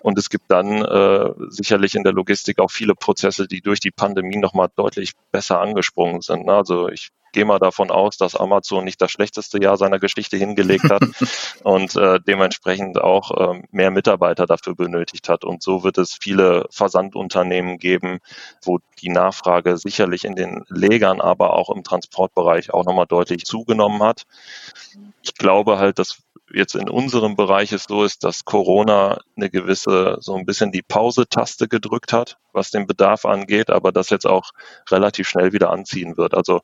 Und 0.00 0.18
es 0.18 0.30
gibt 0.30 0.50
dann 0.50 0.82
äh, 0.82 1.32
sicherlich 1.48 1.94
in 1.94 2.04
der 2.04 2.14
Logistik 2.14 2.60
auch 2.60 2.70
viele 2.70 2.94
Prozesse, 2.94 3.46
die 3.46 3.60
durch 3.60 3.80
die 3.80 3.90
Pandemie 3.90 4.38
nochmal 4.38 4.68
deutlich 4.74 5.12
besser 5.32 5.60
angesprungen 5.60 6.22
sind. 6.22 6.46
Ne? 6.46 6.54
Also 6.54 6.88
ich 6.88 7.10
gehe 7.32 7.44
mal 7.44 7.58
davon 7.58 7.90
aus, 7.90 8.16
dass 8.16 8.34
Amazon 8.34 8.84
nicht 8.84 9.00
das 9.00 9.10
schlechteste 9.10 9.62
Jahr 9.62 9.76
seiner 9.76 9.98
Geschichte 9.98 10.36
hingelegt 10.36 10.90
hat 10.90 11.02
und 11.62 11.96
äh, 11.96 12.20
dementsprechend 12.20 13.00
auch 13.00 13.30
äh, 13.30 13.62
mehr 13.70 13.90
Mitarbeiter 13.90 14.46
dafür 14.46 14.74
benötigt 14.74 15.28
hat. 15.28 15.44
Und 15.44 15.62
so 15.62 15.84
wird 15.84 15.98
es 15.98 16.16
viele 16.20 16.66
Versandunternehmen 16.70 17.78
geben, 17.78 18.18
wo 18.62 18.78
die 19.00 19.10
Nachfrage 19.10 19.76
sicherlich 19.76 20.24
in 20.24 20.36
den 20.36 20.64
Legern, 20.68 21.20
aber 21.20 21.54
auch 21.54 21.70
im 21.70 21.84
Transportbereich 21.84 22.72
auch 22.72 22.84
nochmal 22.84 23.06
deutlich 23.06 23.44
zugenommen 23.44 24.02
hat. 24.02 24.26
Ich 25.22 25.34
glaube 25.34 25.78
halt, 25.78 25.98
dass 25.98 26.22
jetzt 26.52 26.74
in 26.74 26.88
unserem 26.88 27.36
Bereich 27.36 27.72
es 27.72 27.84
so 27.84 28.04
ist, 28.04 28.24
dass 28.24 28.44
Corona 28.44 29.20
eine 29.36 29.50
gewisse, 29.50 30.18
so 30.20 30.34
ein 30.34 30.46
bisschen 30.46 30.72
die 30.72 30.82
Pause-Taste 30.82 31.68
gedrückt 31.68 32.12
hat, 32.12 32.38
was 32.52 32.70
den 32.70 32.86
Bedarf 32.86 33.24
angeht, 33.24 33.70
aber 33.70 33.92
das 33.92 34.10
jetzt 34.10 34.26
auch 34.26 34.50
relativ 34.90 35.28
schnell 35.28 35.52
wieder 35.52 35.70
anziehen 35.70 36.16
wird. 36.16 36.34
Also 36.34 36.60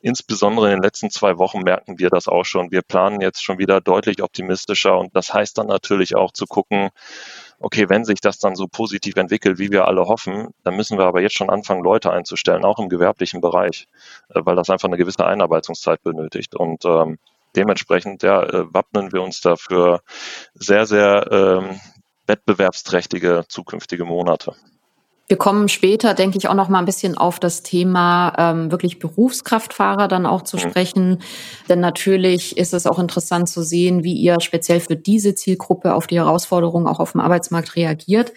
insbesondere 0.00 0.66
in 0.66 0.76
den 0.76 0.82
letzten 0.82 1.10
zwei 1.10 1.38
Wochen 1.38 1.62
merken 1.62 1.98
wir 1.98 2.10
das 2.10 2.28
auch 2.28 2.44
schon. 2.44 2.70
Wir 2.70 2.82
planen 2.82 3.20
jetzt 3.20 3.42
schon 3.42 3.58
wieder 3.58 3.80
deutlich 3.80 4.22
optimistischer 4.22 4.98
und 4.98 5.14
das 5.14 5.32
heißt 5.32 5.58
dann 5.58 5.66
natürlich 5.66 6.16
auch 6.16 6.32
zu 6.32 6.46
gucken, 6.46 6.90
okay, 7.60 7.88
wenn 7.88 8.04
sich 8.04 8.20
das 8.20 8.38
dann 8.38 8.54
so 8.54 8.68
positiv 8.68 9.16
entwickelt, 9.16 9.58
wie 9.58 9.70
wir 9.70 9.86
alle 9.86 10.06
hoffen, 10.06 10.48
dann 10.64 10.76
müssen 10.76 10.98
wir 10.98 11.06
aber 11.06 11.20
jetzt 11.20 11.36
schon 11.36 11.50
anfangen, 11.50 11.82
Leute 11.82 12.12
einzustellen, 12.12 12.64
auch 12.64 12.78
im 12.78 12.88
gewerblichen 12.88 13.40
Bereich, 13.40 13.88
äh, 14.30 14.40
weil 14.44 14.56
das 14.56 14.70
einfach 14.70 14.88
eine 14.88 14.96
gewisse 14.96 15.26
Einarbeitungszeit 15.26 16.02
benötigt. 16.02 16.54
Und 16.54 16.84
ähm, 16.84 17.18
dementsprechend 17.56 18.22
ja, 18.22 18.42
äh, 18.42 18.72
wappnen 18.72 19.12
wir 19.12 19.22
uns 19.22 19.40
dafür 19.40 20.02
sehr, 20.54 20.86
sehr 20.86 21.26
ähm, 21.32 21.80
wettbewerbsträchtige 22.26 23.44
zukünftige 23.48 24.04
Monate. 24.04 24.54
Wir 25.28 25.36
kommen 25.36 25.68
später, 25.68 26.14
denke 26.14 26.38
ich, 26.38 26.48
auch 26.48 26.54
noch 26.54 26.70
mal 26.70 26.78
ein 26.78 26.86
bisschen 26.86 27.18
auf 27.18 27.38
das 27.38 27.62
Thema 27.62 28.32
ähm, 28.38 28.70
wirklich 28.70 28.98
Berufskraftfahrer 28.98 30.08
dann 30.08 30.24
auch 30.24 30.42
zu 30.42 30.56
mhm. 30.56 30.60
sprechen. 30.60 31.18
Denn 31.68 31.80
natürlich 31.80 32.56
ist 32.56 32.72
es 32.72 32.86
auch 32.86 32.98
interessant 32.98 33.48
zu 33.50 33.62
sehen, 33.62 34.04
wie 34.04 34.14
ihr 34.14 34.40
speziell 34.40 34.80
für 34.80 34.96
diese 34.96 35.34
Zielgruppe 35.34 35.92
auf 35.92 36.06
die 36.06 36.16
Herausforderungen 36.16 36.86
auch 36.86 36.98
auf 36.98 37.12
dem 37.12 37.20
Arbeitsmarkt 37.20 37.76
reagiert. 37.76 38.32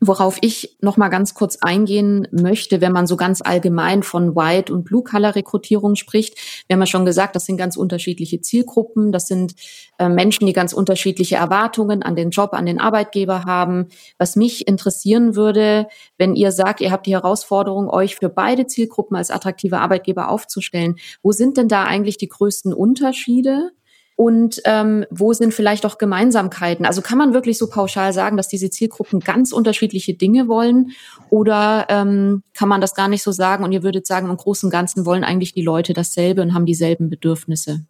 Worauf 0.00 0.38
ich 0.42 0.76
noch 0.80 0.96
mal 0.96 1.08
ganz 1.08 1.34
kurz 1.34 1.58
eingehen 1.60 2.28
möchte, 2.30 2.80
wenn 2.80 2.92
man 2.92 3.08
so 3.08 3.16
ganz 3.16 3.42
allgemein 3.42 4.04
von 4.04 4.36
White- 4.36 4.72
und 4.72 4.84
Blue-Color-Rekrutierung 4.84 5.96
spricht. 5.96 6.38
Wir 6.68 6.74
haben 6.74 6.80
ja 6.80 6.86
schon 6.86 7.04
gesagt, 7.04 7.34
das 7.34 7.46
sind 7.46 7.56
ganz 7.56 7.76
unterschiedliche 7.76 8.40
Zielgruppen. 8.40 9.10
Das 9.10 9.26
sind 9.26 9.54
äh, 9.98 10.08
Menschen, 10.08 10.46
die 10.46 10.52
ganz 10.52 10.72
unterschiedliche 10.72 11.34
Erwartungen 11.34 12.04
an 12.04 12.14
den 12.14 12.30
Job, 12.30 12.52
an 12.52 12.66
den 12.66 12.78
Arbeitgeber 12.78 13.44
haben. 13.44 13.88
Was 14.18 14.36
mich 14.36 14.68
interessieren 14.68 15.34
würde, 15.34 15.88
wenn 16.16 16.36
ihr 16.36 16.52
sagt, 16.52 16.80
ihr 16.80 16.92
habt 16.92 17.06
die 17.06 17.14
Herausforderung, 17.14 17.90
euch 17.90 18.14
für 18.14 18.28
beide 18.28 18.68
Zielgruppen 18.68 19.16
als 19.16 19.32
attraktive 19.32 19.80
Arbeitgeber 19.80 20.28
aufzustellen, 20.28 20.94
wo 21.24 21.32
sind 21.32 21.56
denn 21.56 21.66
da 21.66 21.84
eigentlich 21.84 22.18
die 22.18 22.28
größten 22.28 22.72
Unterschiede? 22.72 23.72
Und 24.18 24.60
ähm, 24.64 25.06
wo 25.10 25.32
sind 25.32 25.54
vielleicht 25.54 25.86
auch 25.86 25.96
Gemeinsamkeiten? 25.96 26.84
Also 26.84 27.02
kann 27.02 27.18
man 27.18 27.34
wirklich 27.34 27.56
so 27.56 27.70
pauschal 27.70 28.12
sagen, 28.12 28.36
dass 28.36 28.48
diese 28.48 28.68
Zielgruppen 28.68 29.20
ganz 29.20 29.52
unterschiedliche 29.52 30.14
Dinge 30.14 30.48
wollen 30.48 30.90
oder 31.30 31.86
ähm, 31.88 32.42
kann 32.52 32.68
man 32.68 32.80
das 32.80 32.96
gar 32.96 33.06
nicht 33.06 33.22
so 33.22 33.30
sagen 33.30 33.62
und 33.62 33.70
ihr 33.70 33.84
würdet 33.84 34.08
sagen, 34.08 34.28
im 34.28 34.36
Großen 34.36 34.66
und 34.66 34.72
Ganzen 34.72 35.06
wollen 35.06 35.22
eigentlich 35.22 35.54
die 35.54 35.62
Leute 35.62 35.92
dasselbe 35.92 36.42
und 36.42 36.52
haben 36.52 36.66
dieselben 36.66 37.10
Bedürfnisse? 37.10 37.84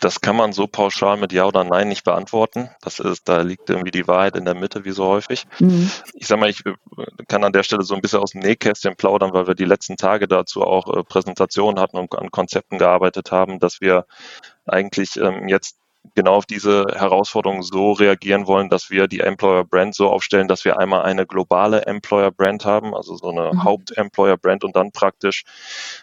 Das 0.00 0.22
kann 0.22 0.36
man 0.36 0.52
so 0.52 0.66
pauschal 0.66 1.18
mit 1.18 1.32
Ja 1.34 1.44
oder 1.44 1.62
Nein 1.64 1.88
nicht 1.88 2.04
beantworten. 2.04 2.70
Das 2.80 2.98
ist, 2.98 3.28
da 3.28 3.42
liegt 3.42 3.68
irgendwie 3.68 3.90
die 3.90 4.08
Wahrheit 4.08 4.36
in 4.36 4.46
der 4.46 4.54
Mitte, 4.54 4.86
wie 4.86 4.92
so 4.92 5.04
häufig. 5.04 5.44
Mhm. 5.58 5.90
Ich 6.14 6.26
sag 6.26 6.40
mal, 6.40 6.48
ich 6.48 6.64
äh, 6.64 6.72
kann 7.28 7.44
an 7.44 7.52
der 7.52 7.64
Stelle 7.64 7.82
so 7.82 7.94
ein 7.94 8.00
bisschen 8.00 8.20
aus 8.20 8.30
dem 8.30 8.40
Nähkästchen 8.40 8.96
plaudern, 8.96 9.34
weil 9.34 9.46
wir 9.46 9.54
die 9.54 9.64
letzten 9.66 9.98
Tage 9.98 10.26
dazu 10.26 10.62
auch 10.62 10.88
äh, 10.94 11.04
Präsentationen 11.04 11.78
hatten 11.78 11.98
und 11.98 12.14
an 12.14 12.30
Konzepten 12.30 12.78
gearbeitet 12.78 13.30
haben, 13.30 13.58
dass 13.58 13.82
wir 13.82 14.06
eigentlich 14.66 15.16
ähm, 15.16 15.48
jetzt 15.48 15.78
genau 16.14 16.34
auf 16.34 16.46
diese 16.46 16.86
Herausforderung 16.94 17.62
so 17.62 17.92
reagieren 17.92 18.46
wollen, 18.46 18.68
dass 18.68 18.90
wir 18.90 19.08
die 19.08 19.20
Employer 19.20 19.64
Brand 19.64 19.94
so 19.94 20.08
aufstellen, 20.08 20.48
dass 20.48 20.64
wir 20.64 20.78
einmal 20.78 21.02
eine 21.02 21.26
globale 21.26 21.86
Employer 21.86 22.30
Brand 22.30 22.64
haben, 22.64 22.94
also 22.94 23.16
so 23.16 23.30
eine 23.30 23.52
mhm. 23.52 23.64
Haupt-Employer 23.64 24.36
Brand 24.36 24.64
und 24.64 24.76
dann 24.76 24.92
praktisch, 24.92 25.44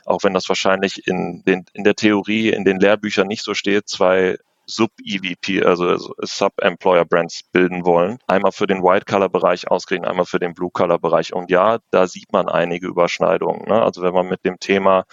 auch 0.06 0.24
wenn 0.24 0.34
das 0.34 0.50
wahrscheinlich 0.50 1.08
in, 1.08 1.44
den, 1.46 1.66
in 1.74 1.84
der 1.84 1.96
Theorie, 1.96 2.50
in 2.50 2.66
den 2.66 2.80
Lehrbüchern 2.80 3.28
nicht 3.28 3.44
so 3.44 3.54
steht, 3.54 3.88
zwei 3.88 4.38
Sub-EVP, 4.66 5.64
also 5.64 6.14
Sub-Employer-Brands 6.22 7.44
bilden 7.52 7.86
wollen. 7.86 8.20
Einmal 8.28 8.52
für 8.52 8.68
den 8.68 8.82
White-Color-Bereich 8.82 9.70
ausgerichtet, 9.70 10.10
einmal 10.10 10.26
für 10.26 10.40
den 10.40 10.54
Blue-Color-Bereich. 10.54 11.34
Und 11.34 11.50
ja, 11.52 11.80
da 11.92 12.08
sieht 12.08 12.32
man 12.32 12.48
einige 12.48 12.88
Überschneidungen. 12.88 13.68
Ne? 13.68 13.82
Also 13.82 14.02
wenn 14.02 14.14
man 14.14 14.28
mit 14.28 14.46
dem 14.46 14.60
Thema 14.60 15.06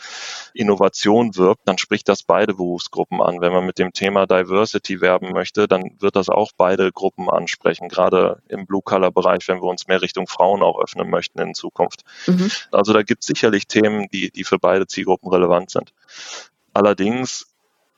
Innovation 0.54 1.36
wirbt, 1.36 1.62
dann 1.66 1.78
spricht 1.78 2.08
das 2.08 2.22
beide 2.22 2.54
Berufsgruppen 2.54 3.20
an. 3.20 3.40
Wenn 3.40 3.52
man 3.52 3.66
mit 3.66 3.78
dem 3.78 3.92
Thema 3.92 4.26
Diversity 4.26 5.00
werben 5.00 5.32
möchte, 5.32 5.66
dann 5.66 5.96
wird 5.98 6.16
das 6.16 6.28
auch 6.28 6.52
beide 6.56 6.92
Gruppen 6.92 7.28
ansprechen, 7.28 7.88
gerade 7.88 8.42
im 8.48 8.66
Blue-Color-Bereich, 8.66 9.48
wenn 9.48 9.58
wir 9.58 9.68
uns 9.68 9.88
mehr 9.88 10.02
Richtung 10.02 10.26
Frauen 10.26 10.62
auch 10.62 10.80
öffnen 10.80 11.10
möchten 11.10 11.40
in 11.40 11.54
Zukunft. 11.54 12.02
Mhm. 12.26 12.50
Also 12.70 12.92
da 12.92 13.02
gibt 13.02 13.22
es 13.22 13.26
sicherlich 13.26 13.66
Themen, 13.66 14.08
die, 14.12 14.30
die 14.30 14.44
für 14.44 14.58
beide 14.58 14.86
Zielgruppen 14.86 15.30
relevant 15.30 15.70
sind. 15.70 15.92
Allerdings 16.72 17.49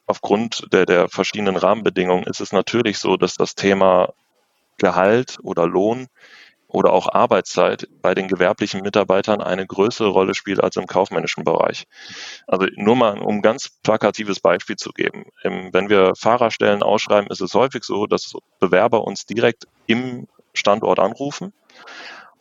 aufgrund 0.07 0.67
der, 0.73 0.87
der 0.87 1.09
verschiedenen 1.09 1.57
Rahmenbedingungen 1.57 2.25
ist 2.25 2.41
es 2.41 2.53
natürlich 2.53 2.99
so, 2.99 3.17
dass 3.17 3.35
das 3.35 3.55
Thema 3.55 4.13
Gehalt 4.79 5.39
oder 5.43 5.67
Lohn 5.67 6.09
oder 6.73 6.93
auch 6.93 7.13
Arbeitszeit 7.13 7.87
bei 8.01 8.15
den 8.15 8.29
gewerblichen 8.29 8.81
Mitarbeitern 8.81 9.43
eine 9.43 9.67
größere 9.67 10.09
Rolle 10.09 10.35
spielt 10.35 10.63
als 10.63 10.77
im 10.77 10.87
kaufmännischen 10.87 11.45
Bereich. 11.45 11.85
Also 12.47 12.67
nur 12.77 12.97
mal, 12.97 13.19
um 13.19 13.37
ein 13.37 13.43
ganz 13.43 13.69
plakatives 13.83 14.41
Beispiel 14.41 14.77
zu 14.77 14.91
geben. 14.93 15.27
Wenn 15.43 15.91
wir 15.91 16.15
Fahrerstellen 16.17 16.83
ausschreiben, 16.83 17.31
ist 17.31 17.43
es 17.43 17.55
häufig 17.55 17.85
so, 17.85 18.07
dass 18.07 18.33
Bewerber 18.59 19.05
uns 19.05 19.27
direkt 19.27 19.67
im 19.87 20.27
Standort 20.55 20.99
anrufen 20.99 21.53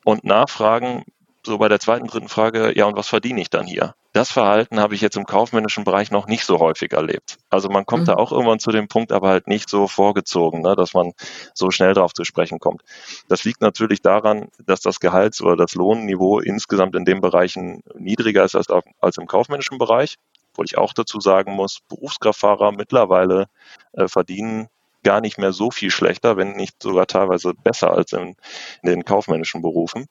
und 0.06 0.24
nachfragen, 0.24 1.04
so 1.46 1.58
bei 1.58 1.68
der 1.68 1.80
zweiten, 1.80 2.08
dritten 2.08 2.30
Frage, 2.30 2.78
ja, 2.78 2.86
und 2.86 2.96
was 2.96 3.08
verdiene 3.08 3.42
ich 3.42 3.50
dann 3.50 3.66
hier? 3.66 3.96
Das 4.14 4.30
Verhalten 4.30 4.80
habe 4.82 4.94
ich 4.94 5.00
jetzt 5.00 5.16
im 5.16 5.26
kaufmännischen 5.26 5.86
Bereich 5.86 6.12
noch 6.12 6.28
nicht 6.28 6.44
so 6.46 6.60
häufig 6.60 6.92
erlebt. 6.92 7.38
Also 7.50 7.70
man 7.70 7.86
kommt 7.86 8.04
mhm. 8.04 8.08
da 8.08 8.14
auch 8.16 8.34
irgendwann 8.34 8.60
zu 8.60 8.72
dem 8.72 8.90
Punkt, 8.90 9.14
aber 9.14 9.30
halt 9.30 9.48
nicht 9.48 9.70
so 9.70 9.88
vorgezogen, 9.88 10.62
ne, 10.62 10.76
dass 10.76 10.94
man 10.94 11.14
so 11.54 11.72
schnell 11.72 11.94
darauf 11.94 12.14
zu 12.14 12.26
sprechen 12.26 12.60
kommt. 12.60 12.82
Das 13.30 13.46
liegt 13.46 13.62
natürlich 13.62 14.02
daran, 14.02 14.50
dass 14.66 14.82
das 14.82 15.00
Gehalts- 15.00 15.42
oder 15.42 15.56
das 15.56 15.76
Lohnniveau 15.76 16.40
insgesamt 16.40 16.96
in 16.96 17.06
den 17.06 17.22
Bereichen 17.22 17.84
niedriger 17.96 18.44
ist 18.44 18.56
als, 18.56 18.68
als 19.00 19.18
im 19.18 19.28
kaufmännischen 19.28 19.78
Bereich. 19.78 20.18
Obwohl 20.52 20.66
ich 20.66 20.78
auch 20.78 20.92
dazu 20.92 21.22
sagen 21.22 21.54
muss, 21.54 21.80
Berufskraftfahrer 21.88 22.74
mittlerweile 22.74 23.48
äh, 23.94 24.10
verdienen 24.10 24.68
gar 25.04 25.22
nicht 25.22 25.38
mehr 25.38 25.54
so 25.54 25.72
viel 25.72 25.90
schlechter, 25.90 26.36
wenn 26.36 26.52
nicht 26.52 26.84
sogar 26.84 27.08
teilweise 27.08 27.54
besser 27.54 27.92
als 27.92 28.12
in, 28.12 28.36
in 28.84 28.90
den 28.90 29.06
kaufmännischen 29.06 29.62
Berufen 29.62 30.08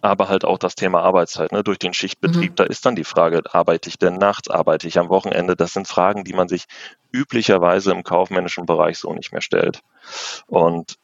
aber 0.00 0.28
halt 0.28 0.44
auch 0.44 0.58
das 0.58 0.74
Thema 0.74 1.02
Arbeitszeit, 1.02 1.52
ne, 1.52 1.62
durch 1.62 1.78
den 1.78 1.92
Schichtbetrieb. 1.92 2.52
Mhm. 2.52 2.56
Da 2.56 2.64
ist 2.64 2.86
dann 2.86 2.96
die 2.96 3.04
Frage, 3.04 3.42
arbeite 3.52 3.88
ich 3.88 3.98
denn 3.98 4.16
nachts, 4.16 4.48
arbeite 4.48 4.88
ich 4.88 4.98
am 4.98 5.08
Wochenende? 5.08 5.56
Das 5.56 5.72
sind 5.72 5.88
Fragen, 5.88 6.24
die 6.24 6.32
man 6.32 6.48
sich 6.48 6.64
üblicherweise 7.12 7.92
im 7.92 8.02
kaufmännischen 8.02 8.66
Bereich 8.66 8.98
so 8.98 9.12
nicht 9.12 9.32
mehr 9.32 9.42
stellt. 9.42 9.80
Und 10.46 10.96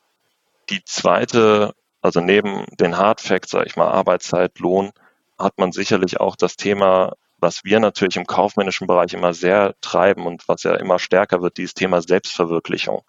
die 0.71 0.83
zweite, 0.85 1.75
also 2.01 2.21
neben 2.21 2.65
den 2.81 2.97
Hard 2.97 3.21
Facts, 3.21 3.51
sage 3.51 3.67
ich 3.67 3.77
mal, 3.77 3.89
Arbeitszeit, 3.89 4.59
Lohn, 4.59 4.93
hat 5.39 5.59
man 5.59 5.73
sicherlich 5.73 6.19
auch 6.19 6.37
das 6.37 6.57
Thema, 6.57 7.13
was 7.39 7.65
wir 7.65 7.81
natürlich 7.81 8.17
im 8.17 8.27
kaufmännischen 8.27 8.87
Bereich 8.87 9.13
immer 9.13 9.35
sehr 9.35 9.75
treiben 9.83 10.27
und 10.27 10.49
was 10.49 10.63
ja 10.63 10.75
immer 10.75 10.99
stärker 10.99 11.43
wird, 11.43 11.59
dieses 11.59 11.75
Thema 11.75 12.01
Selbstverwirklichung. 12.01 13.03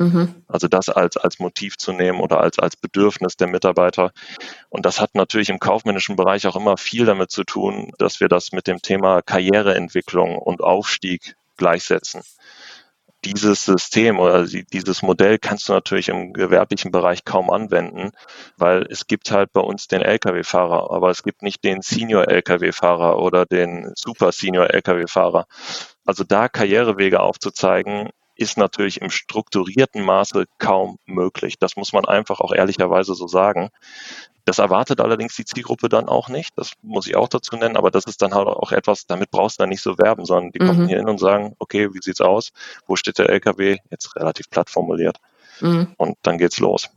Mhm. 0.00 0.34
Also 0.48 0.66
das 0.66 0.88
als, 0.88 1.18
als 1.18 1.38
Motiv 1.40 1.76
zu 1.76 1.92
nehmen 1.92 2.20
oder 2.20 2.40
als, 2.40 2.58
als 2.58 2.74
Bedürfnis 2.74 3.36
der 3.36 3.48
Mitarbeiter. 3.48 4.12
Und 4.70 4.86
das 4.86 4.98
hat 4.98 5.14
natürlich 5.14 5.50
im 5.50 5.58
kaufmännischen 5.58 6.16
Bereich 6.16 6.46
auch 6.46 6.56
immer 6.56 6.78
viel 6.78 7.04
damit 7.04 7.30
zu 7.30 7.44
tun, 7.44 7.92
dass 7.98 8.18
wir 8.18 8.28
das 8.28 8.52
mit 8.52 8.66
dem 8.66 8.80
Thema 8.80 9.20
Karriereentwicklung 9.20 10.38
und 10.38 10.62
Aufstieg 10.62 11.36
gleichsetzen. 11.58 12.22
Dieses 13.26 13.66
System 13.66 14.18
oder 14.18 14.46
dieses 14.46 15.02
Modell 15.02 15.38
kannst 15.38 15.68
du 15.68 15.74
natürlich 15.74 16.08
im 16.08 16.32
gewerblichen 16.32 16.90
Bereich 16.90 17.26
kaum 17.26 17.50
anwenden, 17.50 18.12
weil 18.56 18.86
es 18.88 19.06
gibt 19.06 19.30
halt 19.30 19.52
bei 19.52 19.60
uns 19.60 19.86
den 19.86 20.00
Lkw-Fahrer, 20.00 20.90
aber 20.90 21.10
es 21.10 21.22
gibt 21.22 21.42
nicht 21.42 21.62
den 21.62 21.82
Senior-Lkw-Fahrer 21.82 23.18
oder 23.18 23.44
den 23.44 23.92
Super-Senior-Lkw-Fahrer. 23.94 25.44
Also 26.06 26.24
da 26.24 26.48
Karrierewege 26.48 27.20
aufzuzeigen, 27.20 28.08
ist 28.40 28.56
natürlich 28.56 29.02
im 29.02 29.10
strukturierten 29.10 30.02
Maße 30.02 30.46
kaum 30.58 30.98
möglich. 31.04 31.58
Das 31.58 31.76
muss 31.76 31.92
man 31.92 32.06
einfach 32.06 32.40
auch 32.40 32.52
ehrlicherweise 32.52 33.14
so 33.14 33.28
sagen. 33.28 33.68
Das 34.46 34.58
erwartet 34.58 35.00
allerdings 35.00 35.36
die 35.36 35.44
Zielgruppe 35.44 35.90
dann 35.90 36.08
auch 36.08 36.30
nicht. 36.30 36.56
Das 36.56 36.72
muss 36.80 37.06
ich 37.06 37.16
auch 37.16 37.28
dazu 37.28 37.54
nennen, 37.56 37.76
aber 37.76 37.90
das 37.90 38.04
ist 38.04 38.22
dann 38.22 38.34
halt 38.34 38.48
auch 38.48 38.72
etwas, 38.72 39.06
damit 39.06 39.30
brauchst 39.30 39.58
du 39.58 39.62
dann 39.62 39.68
nicht 39.68 39.82
so 39.82 39.98
werben, 39.98 40.24
sondern 40.24 40.52
die 40.52 40.60
mhm. 40.60 40.66
kommen 40.66 40.88
hier 40.88 40.96
hin 40.96 41.08
und 41.08 41.20
sagen, 41.20 41.54
okay, 41.58 41.92
wie 41.92 42.00
sieht's 42.00 42.22
aus? 42.22 42.52
Wo 42.86 42.96
steht 42.96 43.18
der 43.18 43.28
LKW? 43.28 43.76
Jetzt 43.90 44.16
relativ 44.16 44.48
platt 44.48 44.70
formuliert. 44.70 45.18
Mhm. 45.60 45.92
Und 45.98 46.16
dann 46.22 46.38
geht's 46.38 46.58
los. 46.58 46.88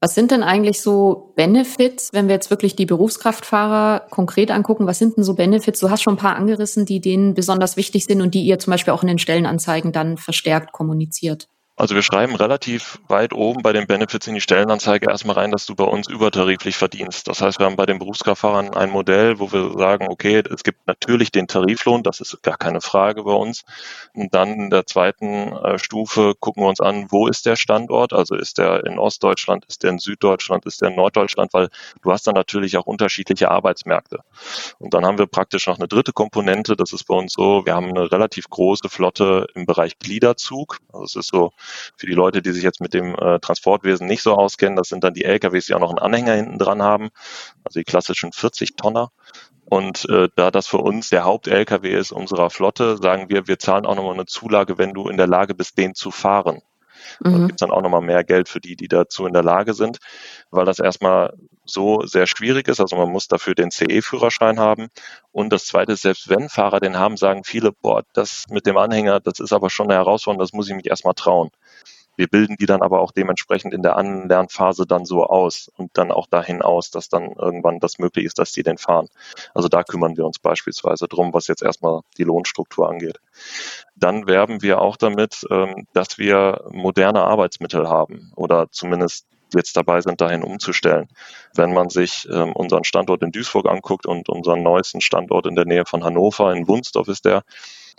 Was 0.00 0.14
sind 0.14 0.30
denn 0.30 0.42
eigentlich 0.42 0.82
so 0.82 1.32
Benefits, 1.36 2.10
wenn 2.12 2.28
wir 2.28 2.34
jetzt 2.34 2.50
wirklich 2.50 2.76
die 2.76 2.84
Berufskraftfahrer 2.84 4.06
konkret 4.10 4.50
angucken? 4.50 4.86
Was 4.86 4.98
sind 4.98 5.16
denn 5.16 5.24
so 5.24 5.34
Benefits? 5.34 5.80
Du 5.80 5.88
hast 5.88 6.02
schon 6.02 6.14
ein 6.14 6.18
paar 6.18 6.36
angerissen, 6.36 6.84
die 6.84 7.00
denen 7.00 7.32
besonders 7.32 7.78
wichtig 7.78 8.04
sind 8.04 8.20
und 8.20 8.34
die 8.34 8.42
ihr 8.42 8.58
zum 8.58 8.72
Beispiel 8.72 8.92
auch 8.92 9.02
in 9.02 9.08
den 9.08 9.18
Stellenanzeigen 9.18 9.92
dann 9.92 10.18
verstärkt 10.18 10.72
kommuniziert. 10.72 11.48
Also 11.78 11.94
wir 11.94 12.00
schreiben 12.00 12.34
relativ 12.36 12.98
weit 13.06 13.34
oben 13.34 13.62
bei 13.62 13.74
den 13.74 13.86
Benefits 13.86 14.26
in 14.26 14.32
die 14.32 14.40
Stellenanzeige 14.40 15.10
erstmal 15.10 15.36
rein, 15.36 15.50
dass 15.50 15.66
du 15.66 15.74
bei 15.74 15.84
uns 15.84 16.08
übertariflich 16.08 16.74
verdienst. 16.74 17.28
Das 17.28 17.42
heißt, 17.42 17.58
wir 17.58 17.66
haben 17.66 17.76
bei 17.76 17.84
den 17.84 17.98
Berufskraftfahrern 17.98 18.72
ein 18.72 18.88
Modell, 18.88 19.38
wo 19.40 19.52
wir 19.52 19.76
sagen, 19.76 20.06
okay, 20.08 20.42
es 20.50 20.64
gibt 20.64 20.86
natürlich 20.86 21.32
den 21.32 21.48
Tariflohn, 21.48 22.02
das 22.02 22.20
ist 22.20 22.42
gar 22.42 22.56
keine 22.56 22.80
Frage 22.80 23.24
bei 23.24 23.32
uns. 23.34 23.64
Und 24.14 24.34
dann 24.34 24.54
in 24.54 24.70
der 24.70 24.86
zweiten 24.86 25.52
äh, 25.52 25.78
Stufe 25.78 26.32
gucken 26.40 26.62
wir 26.62 26.68
uns 26.70 26.80
an, 26.80 27.08
wo 27.10 27.26
ist 27.28 27.44
der 27.44 27.56
Standort? 27.56 28.14
Also 28.14 28.36
ist 28.36 28.56
der 28.56 28.86
in 28.86 28.98
Ostdeutschland, 28.98 29.66
ist 29.66 29.82
der 29.82 29.90
in 29.90 29.98
Süddeutschland, 29.98 30.64
ist 30.64 30.80
der 30.80 30.88
in 30.88 30.96
Norddeutschland? 30.96 31.52
Weil 31.52 31.68
du 32.00 32.10
hast 32.10 32.26
dann 32.26 32.36
natürlich 32.36 32.78
auch 32.78 32.86
unterschiedliche 32.86 33.50
Arbeitsmärkte. 33.50 34.20
Und 34.78 34.94
dann 34.94 35.04
haben 35.04 35.18
wir 35.18 35.26
praktisch 35.26 35.66
noch 35.66 35.76
eine 35.76 35.88
dritte 35.88 36.14
Komponente. 36.14 36.74
Das 36.74 36.94
ist 36.94 37.04
bei 37.04 37.14
uns 37.14 37.34
so, 37.34 37.66
wir 37.66 37.74
haben 37.74 37.90
eine 37.90 38.10
relativ 38.10 38.48
große 38.48 38.88
Flotte 38.88 39.46
im 39.54 39.66
Bereich 39.66 39.98
Gliederzug. 39.98 40.78
Also 40.90 41.04
es 41.04 41.16
ist 41.16 41.28
so 41.28 41.52
für 41.96 42.06
die 42.06 42.14
Leute, 42.14 42.42
die 42.42 42.52
sich 42.52 42.62
jetzt 42.62 42.80
mit 42.80 42.94
dem 42.94 43.14
äh, 43.14 43.38
Transportwesen 43.40 44.06
nicht 44.06 44.22
so 44.22 44.34
auskennen, 44.34 44.76
das 44.76 44.88
sind 44.88 45.04
dann 45.04 45.14
die 45.14 45.24
LKWs, 45.24 45.66
die 45.66 45.74
auch 45.74 45.80
noch 45.80 45.90
einen 45.90 45.98
Anhänger 45.98 46.34
hinten 46.34 46.58
dran 46.58 46.82
haben, 46.82 47.10
also 47.64 47.80
die 47.80 47.84
klassischen 47.84 48.32
40 48.32 48.76
Tonner. 48.76 49.10
Und 49.68 50.08
äh, 50.08 50.28
da 50.36 50.52
das 50.52 50.68
für 50.68 50.78
uns 50.78 51.08
der 51.08 51.24
Haupt-LKW 51.24 51.90
ist 51.90 52.12
unserer 52.12 52.50
Flotte, 52.50 52.98
sagen 52.98 53.28
wir, 53.28 53.48
wir 53.48 53.58
zahlen 53.58 53.84
auch 53.84 53.96
nochmal 53.96 54.14
eine 54.14 54.26
Zulage, 54.26 54.78
wenn 54.78 54.94
du 54.94 55.08
in 55.08 55.16
der 55.16 55.26
Lage 55.26 55.54
bist, 55.54 55.76
den 55.76 55.94
zu 55.94 56.12
fahren. 56.12 56.62
Mhm. 57.20 57.32
Da 57.32 57.46
gibt 57.46 57.62
dann 57.62 57.70
auch 57.70 57.82
nochmal 57.82 58.02
mehr 58.02 58.24
Geld 58.24 58.48
für 58.48 58.60
die, 58.60 58.76
die 58.76 58.88
dazu 58.88 59.26
in 59.26 59.32
der 59.32 59.42
Lage 59.42 59.74
sind, 59.74 59.98
weil 60.50 60.64
das 60.64 60.78
erstmal 60.78 61.34
so 61.64 62.02
sehr 62.06 62.26
schwierig 62.26 62.68
ist. 62.68 62.80
Also 62.80 62.96
man 62.96 63.10
muss 63.10 63.28
dafür 63.28 63.54
den 63.54 63.70
CE-Führerschein 63.70 64.58
haben. 64.58 64.88
Und 65.32 65.52
das 65.52 65.66
Zweite 65.66 65.92
ist, 65.92 66.02
selbst 66.02 66.28
wenn 66.28 66.48
Fahrer 66.48 66.80
den 66.80 66.98
haben, 66.98 67.16
sagen 67.16 67.44
viele, 67.44 67.72
boah, 67.72 68.02
das 68.12 68.44
mit 68.48 68.66
dem 68.66 68.76
Anhänger, 68.76 69.20
das 69.20 69.40
ist 69.40 69.52
aber 69.52 69.70
schon 69.70 69.86
eine 69.86 69.94
Herausforderung, 69.94 70.40
das 70.40 70.52
muss 70.52 70.68
ich 70.68 70.74
mich 70.74 70.86
erstmal 70.86 71.14
trauen. 71.14 71.50
Wir 72.16 72.28
bilden 72.28 72.56
die 72.58 72.66
dann 72.66 72.82
aber 72.82 73.00
auch 73.00 73.12
dementsprechend 73.12 73.74
in 73.74 73.82
der 73.82 73.96
Anlernphase 73.96 74.86
dann 74.86 75.04
so 75.04 75.24
aus 75.24 75.70
und 75.76 75.96
dann 75.98 76.10
auch 76.10 76.26
dahin 76.26 76.62
aus, 76.62 76.90
dass 76.90 77.08
dann 77.08 77.32
irgendwann 77.32 77.80
das 77.80 77.98
möglich 77.98 78.24
ist, 78.24 78.38
dass 78.38 78.52
die 78.52 78.62
den 78.62 78.78
fahren. 78.78 79.08
Also 79.54 79.68
da 79.68 79.82
kümmern 79.82 80.16
wir 80.16 80.24
uns 80.24 80.38
beispielsweise 80.38 81.06
drum, 81.08 81.32
was 81.32 81.46
jetzt 81.46 81.62
erstmal 81.62 82.00
die 82.18 82.24
Lohnstruktur 82.24 82.88
angeht. 82.88 83.20
Dann 83.94 84.26
werben 84.26 84.62
wir 84.62 84.80
auch 84.80 84.96
damit, 84.96 85.46
ähm, 85.50 85.86
dass 85.92 86.18
wir 86.18 86.64
moderne 86.70 87.22
Arbeitsmittel 87.22 87.88
haben 87.88 88.32
oder 88.36 88.70
zumindest 88.70 89.26
jetzt 89.54 89.76
dabei 89.76 90.00
sind, 90.00 90.20
dahin 90.20 90.42
umzustellen. 90.42 91.08
Wenn 91.54 91.72
man 91.72 91.88
sich 91.88 92.26
ähm, 92.30 92.52
unseren 92.52 92.84
Standort 92.84 93.22
in 93.22 93.32
Duisburg 93.32 93.68
anguckt 93.68 94.06
und 94.06 94.28
unseren 94.28 94.62
neuesten 94.62 95.00
Standort 95.00 95.46
in 95.46 95.54
der 95.54 95.66
Nähe 95.66 95.84
von 95.86 96.04
Hannover, 96.04 96.52
in 96.52 96.66
Wunsdorf 96.66 97.08
ist 97.08 97.24
der, 97.24 97.42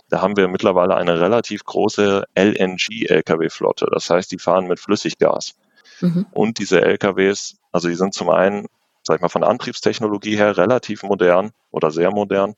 da 0.08 0.22
haben 0.22 0.36
wir 0.36 0.48
mittlerweile 0.48 0.96
eine 0.96 1.20
relativ 1.20 1.64
große 1.64 2.24
LNG-Lkw-Flotte. 2.34 3.88
Das 3.92 4.08
heißt, 4.08 4.32
die 4.32 4.38
fahren 4.38 4.66
mit 4.66 4.80
Flüssiggas. 4.80 5.54
Mhm. 6.00 6.26
Und 6.32 6.58
diese 6.58 6.80
LKWs, 6.80 7.56
also 7.72 7.88
die 7.88 7.94
sind 7.94 8.14
zum 8.14 8.30
einen, 8.30 8.66
sag 9.02 9.16
ich 9.16 9.22
mal, 9.22 9.28
von 9.28 9.42
der 9.42 9.50
Antriebstechnologie 9.50 10.36
her 10.36 10.56
relativ 10.56 11.02
modern 11.02 11.50
oder 11.70 11.90
sehr 11.90 12.10
modern. 12.10 12.54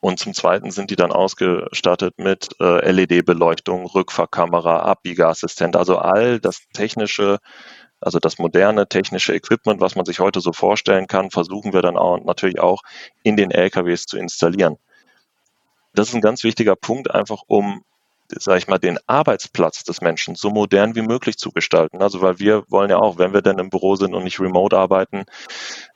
Und 0.00 0.18
zum 0.18 0.34
Zweiten 0.34 0.72
sind 0.72 0.90
die 0.90 0.96
dann 0.96 1.12
ausgestattet 1.12 2.14
mit 2.18 2.48
äh, 2.58 2.90
LED-Beleuchtung, 2.90 3.86
Rückfahrkamera, 3.86 4.80
Abbiegeassistent, 4.80 5.76
also 5.76 5.98
all 5.98 6.40
das 6.40 6.62
technische, 6.72 7.38
also 8.00 8.18
das 8.18 8.38
moderne 8.38 8.88
technische 8.88 9.32
Equipment, 9.32 9.80
was 9.80 9.94
man 9.94 10.04
sich 10.04 10.18
heute 10.18 10.40
so 10.40 10.52
vorstellen 10.52 11.06
kann, 11.06 11.30
versuchen 11.30 11.72
wir 11.72 11.82
dann 11.82 11.96
auch 11.96 12.18
natürlich 12.24 12.58
auch 12.58 12.82
in 13.22 13.36
den 13.36 13.52
LKWs 13.52 14.06
zu 14.06 14.18
installieren. 14.18 14.76
Das 15.94 16.08
ist 16.08 16.14
ein 16.14 16.20
ganz 16.20 16.44
wichtiger 16.44 16.76
Punkt, 16.76 17.10
einfach 17.10 17.42
um 17.46 17.82
sage 18.38 18.58
ich 18.58 18.68
mal, 18.68 18.78
den 18.78 18.98
Arbeitsplatz 19.06 19.84
des 19.84 20.00
Menschen 20.00 20.34
so 20.34 20.50
modern 20.50 20.94
wie 20.94 21.02
möglich 21.02 21.36
zu 21.38 21.50
gestalten. 21.50 22.02
Also 22.02 22.20
weil 22.20 22.38
wir 22.38 22.64
wollen 22.68 22.90
ja 22.90 22.98
auch, 22.98 23.18
wenn 23.18 23.32
wir 23.32 23.42
denn 23.42 23.58
im 23.58 23.70
Büro 23.70 23.96
sind 23.96 24.14
und 24.14 24.24
nicht 24.24 24.40
remote 24.40 24.76
arbeiten, 24.76 25.24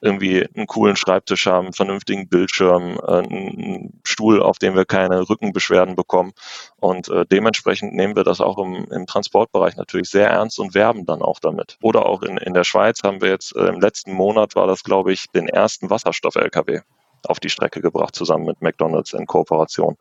irgendwie 0.01 0.47
einen 0.55 0.67
coolen 0.67 0.97
Schreibtisch 0.97 1.47
haben, 1.47 1.67
einen 1.67 1.73
vernünftigen 1.73 2.29
Bildschirm, 2.29 2.99
äh, 3.03 3.19
einen 3.19 4.01
Stuhl, 4.05 4.43
auf 4.43 4.59
dem 4.59 4.75
wir 4.75 4.85
keine 4.85 5.29
Rückenbeschwerden 5.29 5.97
bekommen. 5.97 6.33
Und 6.77 7.09
äh, 7.09 7.25
dementsprechend 7.27 7.95
nehmen 7.95 8.17
wir 8.17 8.25
das 8.25 8.41
auch 8.41 8.59
im, 8.59 8.87
im 8.91 9.07
Transportbereich 9.07 9.77
natürlich 9.77 10.11
sehr 10.11 10.29
ernst 10.29 10.59
und 10.59 10.75
werben 10.75 11.07
dann 11.07 11.23
auch 11.23 11.41
damit. 11.41 11.79
Oder 11.83 12.07
auch 12.07 12.23
in, 12.23 12.37
in 12.37 12.55
der 12.55 12.65
Schweiz 12.65 13.03
haben 13.03 13.21
wir 13.21 13.31
jetzt 13.31 13.55
äh, 13.57 13.67
im 13.67 13.81
letzten 13.81 14.13
Monat 14.13 14.57
war 14.57 14.67
das, 14.67 14.83
glaube 14.83 15.13
ich, 15.13 15.27
den 15.31 15.49
ersten 15.49 15.91
Wasserstoff-LKW 15.91 16.81
auf 17.27 17.41
die 17.41 17.51
Strecke 17.51 17.81
gebracht, 17.81 18.15
zusammen 18.15 18.47
mit 18.47 18.63
McDonalds 18.63 19.13
in 19.13 19.27
Kooperation 19.27 19.97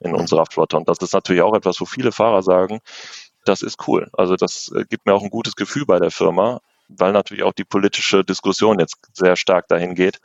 in 0.00 0.14
unserer 0.14 0.46
Flotte. 0.46 0.76
Und 0.76 0.88
das 0.88 0.98
ist 0.98 1.12
natürlich 1.14 1.42
auch 1.42 1.54
etwas, 1.54 1.80
wo 1.80 1.84
viele 1.84 2.12
Fahrer 2.12 2.42
sagen, 2.42 2.80
das 3.44 3.62
ist 3.62 3.88
cool. 3.88 4.08
Also 4.12 4.36
das 4.36 4.70
äh, 4.74 4.84
gibt 4.88 5.06
mir 5.06 5.14
auch 5.14 5.22
ein 5.22 5.30
gutes 5.30 5.56
Gefühl 5.56 5.86
bei 5.86 5.98
der 5.98 6.10
Firma, 6.10 6.60
weil 6.88 7.12
natürlich 7.12 7.42
auch 7.42 7.52
die 7.52 7.64
politische 7.64 8.24
Diskussion 8.24 8.78
jetzt 8.78 8.96
sehr 9.12 9.36
stark 9.36 9.68
dahin 9.68 9.94
geht, 9.94 10.20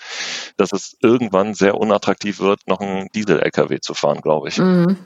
dass 0.58 0.74
es 0.74 0.98
irgendwann 1.02 1.54
sehr 1.54 1.76
unattraktiv 1.76 2.40
wird, 2.40 2.68
noch 2.68 2.80
einen 2.80 3.10
Diesel-LKW 3.14 3.80
zu 3.80 3.94
fahren, 3.94 4.22
glaube 4.22 4.50
ich. 4.50 4.58
Mhm. 4.58 4.98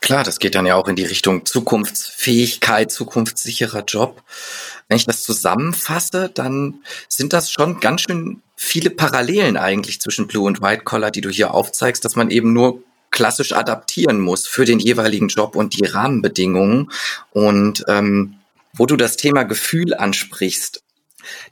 Klar, 0.00 0.24
das 0.24 0.40
geht 0.40 0.56
dann 0.56 0.66
ja 0.66 0.74
auch 0.74 0.88
in 0.88 0.96
die 0.96 1.04
Richtung 1.04 1.46
Zukunftsfähigkeit, 1.46 2.90
zukunftssicherer 2.90 3.84
Job. 3.84 4.22
Wenn 4.88 4.96
ich 4.96 5.06
das 5.06 5.22
zusammenfasse, 5.22 6.28
dann 6.28 6.82
sind 7.08 7.32
das 7.32 7.52
schon 7.52 7.78
ganz 7.78 8.02
schön 8.02 8.42
viele 8.62 8.90
Parallelen 8.90 9.56
eigentlich 9.56 10.00
zwischen 10.00 10.28
Blue 10.28 10.46
und 10.46 10.62
White 10.62 10.84
Collar, 10.84 11.10
die 11.10 11.20
du 11.20 11.28
hier 11.28 11.52
aufzeigst, 11.52 12.04
dass 12.04 12.14
man 12.14 12.30
eben 12.30 12.52
nur 12.52 12.82
klassisch 13.10 13.52
adaptieren 13.52 14.20
muss 14.20 14.46
für 14.46 14.64
den 14.64 14.78
jeweiligen 14.78 15.28
Job 15.28 15.56
und 15.56 15.78
die 15.78 15.84
Rahmenbedingungen. 15.84 16.90
Und 17.32 17.84
ähm, 17.88 18.36
wo 18.72 18.86
du 18.86 18.96
das 18.96 19.16
Thema 19.16 19.42
Gefühl 19.42 19.94
ansprichst, 19.94 20.82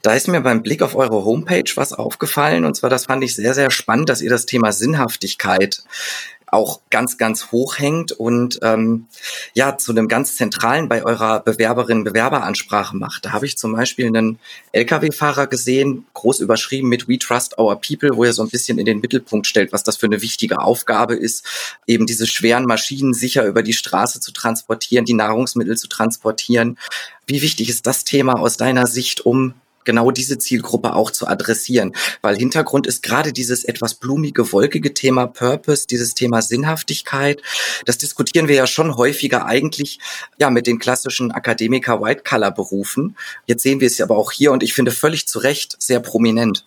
da 0.01 0.13
ist 0.13 0.29
mir 0.29 0.41
beim 0.41 0.63
Blick 0.63 0.81
auf 0.81 0.95
eure 0.95 1.23
Homepage 1.25 1.69
was 1.75 1.93
aufgefallen. 1.93 2.63
Und 2.65 2.75
zwar, 2.75 2.89
das 2.89 3.05
fand 3.05 3.23
ich 3.23 3.35
sehr, 3.35 3.53
sehr 3.53 3.71
spannend, 3.71 4.09
dass 4.09 4.21
ihr 4.21 4.29
das 4.29 4.45
Thema 4.45 4.71
Sinnhaftigkeit 4.71 5.83
auch 6.51 6.81
ganz, 6.89 7.17
ganz 7.17 7.51
hoch 7.51 7.79
hängt 7.79 8.11
und 8.11 8.59
ähm, 8.61 9.07
ja 9.53 9.77
zu 9.77 9.91
einem 9.91 10.09
ganz 10.09 10.35
zentralen 10.35 10.89
bei 10.89 11.03
eurer 11.03 11.39
Bewerberin-Bewerberansprache 11.39 12.95
macht. 12.95 13.25
Da 13.25 13.31
habe 13.31 13.45
ich 13.45 13.57
zum 13.57 13.73
Beispiel 13.73 14.07
einen 14.07 14.37
Lkw-Fahrer 14.73 15.47
gesehen, 15.47 16.05
groß 16.13 16.41
überschrieben 16.41 16.89
mit 16.89 17.07
We 17.07 17.17
Trust 17.17 17.57
Our 17.57 17.79
People, 17.79 18.11
wo 18.15 18.25
er 18.25 18.33
so 18.33 18.43
ein 18.43 18.49
bisschen 18.49 18.77
in 18.77 18.85
den 18.85 18.99
Mittelpunkt 18.99 19.47
stellt, 19.47 19.71
was 19.71 19.83
das 19.83 19.95
für 19.95 20.07
eine 20.07 20.21
wichtige 20.21 20.59
Aufgabe 20.59 21.15
ist, 21.15 21.45
eben 21.87 22.05
diese 22.05 22.27
schweren 22.27 22.65
Maschinen 22.65 23.13
sicher 23.13 23.45
über 23.45 23.63
die 23.63 23.73
Straße 23.73 24.19
zu 24.19 24.33
transportieren, 24.33 25.05
die 25.05 25.13
Nahrungsmittel 25.13 25.77
zu 25.77 25.87
transportieren. 25.87 26.77
Wie 27.27 27.41
wichtig 27.41 27.69
ist 27.69 27.87
das 27.87 28.03
Thema 28.03 28.33
aus 28.33 28.57
deiner 28.57 28.87
Sicht, 28.87 29.25
um 29.25 29.53
genau 29.83 30.11
diese 30.11 30.37
Zielgruppe 30.37 30.93
auch 30.93 31.11
zu 31.11 31.27
adressieren. 31.27 31.93
Weil 32.21 32.37
Hintergrund 32.37 32.87
ist 32.87 33.03
gerade 33.03 33.33
dieses 33.33 33.63
etwas 33.63 33.93
blumige, 33.95 34.51
wolkige 34.51 34.93
Thema 34.93 35.27
Purpose, 35.27 35.87
dieses 35.87 36.13
Thema 36.13 36.41
Sinnhaftigkeit. 36.41 37.41
Das 37.85 37.97
diskutieren 37.97 38.47
wir 38.47 38.55
ja 38.55 38.67
schon 38.67 38.95
häufiger 38.95 39.45
eigentlich 39.45 39.99
ja 40.39 40.49
mit 40.49 40.67
den 40.67 40.79
klassischen 40.79 41.31
Akademiker 41.31 42.01
White 42.01 42.23
Color 42.23 42.51
Berufen. 42.51 43.15
Jetzt 43.45 43.63
sehen 43.63 43.79
wir 43.79 43.87
es 43.87 44.01
aber 44.01 44.17
auch 44.17 44.31
hier 44.31 44.51
und 44.51 44.63
ich 44.63 44.73
finde 44.73 44.91
völlig 44.91 45.27
zu 45.27 45.39
Recht 45.39 45.75
sehr 45.81 45.99
prominent. 45.99 46.65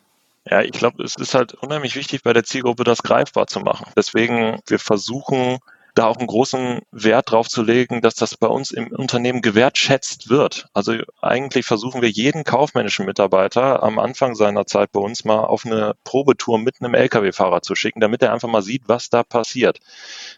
Ja, 0.50 0.60
ich 0.60 0.72
glaube, 0.72 1.02
es 1.02 1.16
ist 1.16 1.34
halt 1.34 1.54
unheimlich 1.54 1.96
wichtig 1.96 2.22
bei 2.22 2.34
der 2.34 2.44
Zielgruppe, 2.44 2.84
das 2.84 3.02
greifbar 3.02 3.46
zu 3.46 3.60
machen. 3.60 3.86
Deswegen, 3.96 4.58
wir 4.66 4.78
versuchen 4.78 5.58
da 5.94 6.06
auch 6.06 6.16
einen 6.16 6.26
großen 6.26 6.80
Wert 6.90 7.30
drauf 7.30 7.48
zu 7.48 7.62
legen, 7.62 8.02
dass 8.02 8.16
das 8.16 8.36
bei 8.36 8.48
uns 8.48 8.72
im 8.72 8.88
Unternehmen 8.88 9.42
gewertschätzt 9.42 10.28
wird. 10.28 10.66
Also 10.74 10.94
eigentlich 11.22 11.66
versuchen 11.66 12.02
wir 12.02 12.10
jeden 12.10 12.42
kaufmännischen 12.42 13.06
Mitarbeiter 13.06 13.82
am 13.82 14.00
Anfang 14.00 14.34
seiner 14.34 14.66
Zeit 14.66 14.90
bei 14.90 15.00
uns 15.00 15.24
mal 15.24 15.44
auf 15.44 15.64
eine 15.64 15.94
Probetour 16.02 16.58
mit 16.58 16.80
einem 16.80 16.94
Lkw-Fahrer 16.94 17.62
zu 17.62 17.76
schicken, 17.76 18.00
damit 18.00 18.22
er 18.22 18.32
einfach 18.32 18.48
mal 18.48 18.62
sieht, 18.62 18.82
was 18.86 19.08
da 19.08 19.22
passiert. 19.22 19.78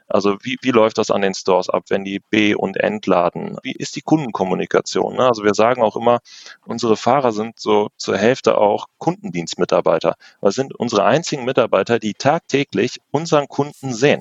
Also 0.08 0.36
wie, 0.42 0.58
wie 0.60 0.70
läuft 0.72 0.98
das 0.98 1.10
an 1.10 1.22
den 1.22 1.34
Stores 1.34 1.70
ab, 1.70 1.84
wenn 1.88 2.04
die 2.04 2.20
B- 2.20 2.54
und 2.54 2.76
entladen? 2.76 3.56
Wie 3.62 3.72
ist 3.72 3.96
die 3.96 4.02
Kundenkommunikation? 4.02 5.16
Ne? 5.16 5.26
Also 5.26 5.42
wir 5.42 5.54
sagen 5.54 5.82
auch 5.82 5.96
immer, 5.96 6.20
unsere 6.66 6.98
Fahrer 6.98 7.32
sind 7.32 7.58
so 7.58 7.88
zur 7.96 8.18
Hälfte 8.18 8.58
auch 8.58 8.86
Kundendienstmitarbeiter. 8.98 10.16
Das 10.42 10.54
sind 10.54 10.74
unsere 10.74 11.04
einzigen 11.04 11.44
Mitarbeiter, 11.46 11.98
die 11.98 12.12
tagtäglich 12.12 13.00
unseren 13.10 13.48
Kunden 13.48 13.94
sehen 13.94 14.20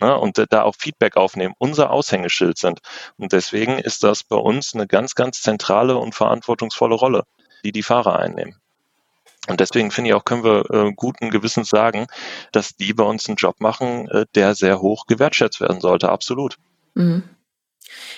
ne, 0.00 0.16
und 0.16 0.44
da 0.50 0.62
auch 0.62 0.74
Feedback 0.78 1.16
aufnehmen, 1.16 1.54
unser 1.58 1.90
Aushängeschild 1.90 2.58
sind. 2.58 2.80
Und 3.16 3.32
deswegen 3.32 3.78
ist 3.78 4.04
das 4.04 4.24
bei 4.24 4.36
uns 4.36 4.74
eine 4.74 4.86
ganz, 4.86 5.14
ganz 5.14 5.42
zentrale 5.42 5.96
und 5.96 6.14
verantwortungsvolle 6.14 6.94
Rolle, 6.94 7.24
die 7.64 7.72
die 7.72 7.82
Fahrer 7.82 8.18
einnehmen. 8.18 8.56
Und 9.48 9.60
deswegen 9.60 9.90
finde 9.90 10.10
ich 10.10 10.14
auch, 10.14 10.24
können 10.24 10.44
wir 10.44 10.70
äh, 10.70 10.92
guten 10.94 11.30
Gewissens 11.30 11.68
sagen, 11.68 12.06
dass 12.52 12.76
die 12.76 12.92
bei 12.92 13.04
uns 13.04 13.28
einen 13.28 13.36
Job 13.36 13.60
machen, 13.60 14.08
äh, 14.08 14.26
der 14.34 14.54
sehr 14.54 14.80
hoch 14.80 15.06
gewertschätzt 15.06 15.60
werden 15.60 15.80
sollte. 15.80 16.08
Absolut. 16.08 16.56
Mhm. 16.94 17.22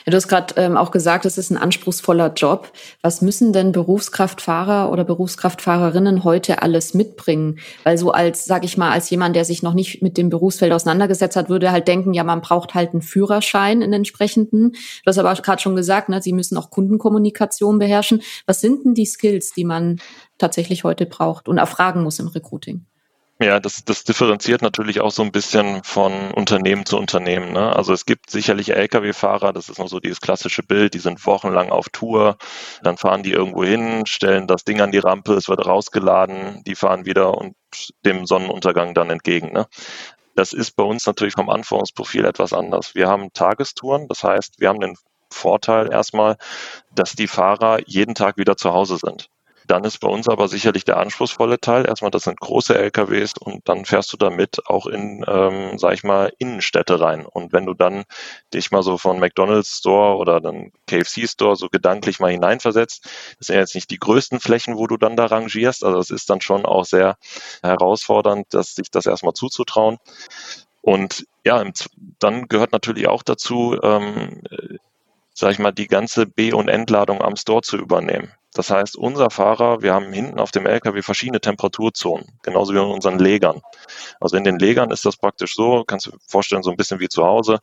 Ja, 0.04 0.10
du 0.10 0.16
hast 0.16 0.28
gerade 0.28 0.54
ähm, 0.56 0.76
auch 0.76 0.90
gesagt, 0.90 1.24
es 1.26 1.38
ist 1.38 1.50
ein 1.50 1.56
anspruchsvoller 1.56 2.32
Job. 2.32 2.72
Was 3.02 3.22
müssen 3.22 3.52
denn 3.52 3.72
Berufskraftfahrer 3.72 4.90
oder 4.90 5.04
Berufskraftfahrerinnen 5.04 6.24
heute 6.24 6.62
alles 6.62 6.94
mitbringen? 6.94 7.58
Weil 7.84 7.98
so 7.98 8.10
als, 8.10 8.44
sag 8.44 8.64
ich 8.64 8.76
mal, 8.76 8.90
als 8.90 9.10
jemand, 9.10 9.36
der 9.36 9.44
sich 9.44 9.62
noch 9.62 9.74
nicht 9.74 10.02
mit 10.02 10.16
dem 10.16 10.30
Berufsfeld 10.30 10.72
auseinandergesetzt 10.72 11.36
hat, 11.36 11.48
würde 11.48 11.70
halt 11.70 11.88
denken, 11.88 12.14
ja, 12.14 12.24
man 12.24 12.40
braucht 12.40 12.74
halt 12.74 12.92
einen 12.92 13.02
Führerschein 13.02 13.82
in 13.82 13.92
entsprechenden. 13.92 14.72
Du 14.72 15.06
hast 15.06 15.18
aber 15.18 15.34
gerade 15.34 15.60
schon 15.62 15.76
gesagt, 15.76 16.08
ne, 16.08 16.22
sie 16.22 16.32
müssen 16.32 16.56
auch 16.56 16.70
Kundenkommunikation 16.70 17.78
beherrschen. 17.78 18.22
Was 18.46 18.60
sind 18.60 18.84
denn 18.84 18.94
die 18.94 19.06
Skills, 19.06 19.52
die 19.52 19.64
man 19.64 20.00
tatsächlich 20.38 20.84
heute 20.84 21.06
braucht 21.06 21.48
und 21.48 21.58
erfragen 21.58 22.02
muss 22.02 22.18
im 22.18 22.28
Recruiting? 22.28 22.86
Ja, 23.40 23.60
das, 23.60 23.84
das 23.84 24.02
differenziert 24.02 24.62
natürlich 24.62 25.00
auch 25.00 25.12
so 25.12 25.22
ein 25.22 25.30
bisschen 25.30 25.84
von 25.84 26.32
Unternehmen 26.32 26.84
zu 26.86 26.98
Unternehmen. 26.98 27.52
Ne? 27.52 27.74
Also 27.74 27.92
es 27.92 28.04
gibt 28.04 28.30
sicherlich 28.30 28.70
Lkw-Fahrer, 28.74 29.52
das 29.52 29.68
ist 29.68 29.78
noch 29.78 29.86
so 29.86 30.00
dieses 30.00 30.20
klassische 30.20 30.64
Bild, 30.64 30.94
die 30.94 30.98
sind 30.98 31.24
wochenlang 31.24 31.70
auf 31.70 31.88
Tour, 31.88 32.36
dann 32.82 32.96
fahren 32.96 33.22
die 33.22 33.30
irgendwo 33.30 33.62
hin, 33.62 34.06
stellen 34.06 34.48
das 34.48 34.64
Ding 34.64 34.80
an 34.80 34.90
die 34.90 34.98
Rampe, 34.98 35.34
es 35.34 35.48
wird 35.48 35.64
rausgeladen, 35.64 36.64
die 36.66 36.74
fahren 36.74 37.06
wieder 37.06 37.38
und 37.38 37.54
dem 38.04 38.26
Sonnenuntergang 38.26 38.92
dann 38.94 39.08
entgegen. 39.08 39.52
Ne? 39.52 39.68
Das 40.34 40.52
ist 40.52 40.72
bei 40.72 40.82
uns 40.82 41.06
natürlich 41.06 41.34
vom 41.34 41.48
Anforderungsprofil 41.48 42.24
etwas 42.24 42.52
anders. 42.52 42.96
Wir 42.96 43.06
haben 43.06 43.32
Tagestouren, 43.32 44.08
das 44.08 44.24
heißt, 44.24 44.58
wir 44.58 44.68
haben 44.68 44.80
den 44.80 44.96
Vorteil 45.30 45.92
erstmal, 45.92 46.38
dass 46.92 47.12
die 47.12 47.28
Fahrer 47.28 47.78
jeden 47.86 48.16
Tag 48.16 48.36
wieder 48.36 48.56
zu 48.56 48.72
Hause 48.72 48.96
sind. 48.96 49.30
Dann 49.68 49.84
ist 49.84 49.98
bei 49.98 50.08
uns 50.08 50.28
aber 50.28 50.48
sicherlich 50.48 50.86
der 50.86 50.96
anspruchsvolle 50.96 51.60
Teil. 51.60 51.86
Erstmal, 51.86 52.10
das 52.10 52.22
sind 52.24 52.40
große 52.40 52.76
LKWs 52.76 53.34
und 53.38 53.68
dann 53.68 53.84
fährst 53.84 54.10
du 54.12 54.16
damit 54.16 54.66
auch 54.66 54.86
in, 54.86 55.22
ähm, 55.28 55.78
sag 55.78 55.92
ich 55.92 56.04
mal, 56.04 56.32
Innenstädte 56.38 56.98
rein. 56.98 57.26
Und 57.26 57.52
wenn 57.52 57.66
du 57.66 57.74
dann 57.74 58.04
dich 58.54 58.70
mal 58.70 58.82
so 58.82 58.96
von 58.96 59.20
McDonalds 59.20 59.78
Store 59.78 60.16
oder 60.16 60.40
dann 60.40 60.72
KFC 60.86 61.28
Store 61.28 61.54
so 61.54 61.68
gedanklich 61.68 62.18
mal 62.18 62.30
hineinversetzt, 62.30 63.04
das 63.38 63.48
sind 63.48 63.56
jetzt 63.56 63.74
nicht 63.74 63.90
die 63.90 63.98
größten 63.98 64.40
Flächen, 64.40 64.78
wo 64.78 64.86
du 64.86 64.96
dann 64.96 65.16
da 65.16 65.26
rangierst. 65.26 65.84
Also 65.84 65.98
es 65.98 66.10
ist 66.10 66.30
dann 66.30 66.40
schon 66.40 66.64
auch 66.64 66.86
sehr 66.86 67.18
herausfordernd, 67.62 68.46
dass 68.54 68.74
sich 68.74 68.90
das 68.90 69.04
erstmal 69.04 69.34
zuzutrauen. 69.34 69.98
Und 70.80 71.26
ja, 71.44 71.62
dann 72.18 72.48
gehört 72.48 72.72
natürlich 72.72 73.06
auch 73.06 73.22
dazu, 73.22 73.78
ähm, 73.82 74.40
sag 75.34 75.52
ich 75.52 75.58
mal, 75.58 75.72
die 75.72 75.88
ganze 75.88 76.24
B- 76.24 76.54
und 76.54 76.68
Entladung 76.68 77.20
am 77.20 77.36
Store 77.36 77.60
zu 77.60 77.76
übernehmen. 77.76 78.32
Das 78.58 78.70
heißt, 78.70 78.96
unser 78.96 79.30
Fahrer, 79.30 79.82
wir 79.82 79.94
haben 79.94 80.12
hinten 80.12 80.40
auf 80.40 80.50
dem 80.50 80.66
LKW 80.66 81.00
verschiedene 81.02 81.40
Temperaturzonen, 81.40 82.26
genauso 82.42 82.74
wie 82.74 82.78
in 82.78 82.86
unseren 82.86 83.20
Legern. 83.20 83.60
Also 84.20 84.36
in 84.36 84.42
den 84.42 84.58
Legern 84.58 84.90
ist 84.90 85.06
das 85.06 85.16
praktisch 85.16 85.54
so, 85.54 85.84
kannst 85.86 86.06
du 86.06 86.10
dir 86.10 86.18
vorstellen, 86.26 86.64
so 86.64 86.70
ein 86.70 86.76
bisschen 86.76 86.98
wie 86.98 87.08
zu 87.08 87.24
Hause. 87.24 87.60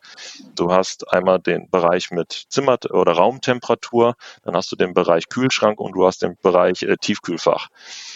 Du 0.55 0.71
hast 0.71 1.11
einmal 1.11 1.39
den 1.39 1.69
Bereich 1.69 2.11
mit 2.11 2.45
Zimmer- 2.47 2.79
oder 2.91 3.11
Raumtemperatur, 3.11 4.15
dann 4.43 4.55
hast 4.55 4.71
du 4.71 4.77
den 4.77 4.93
Bereich 4.93 5.27
Kühlschrank 5.27 5.81
und 5.81 5.97
du 5.97 6.07
hast 6.07 6.21
den 6.21 6.37
Bereich 6.41 6.83
äh, 6.83 6.95
Tiefkühlfach. 6.95 7.67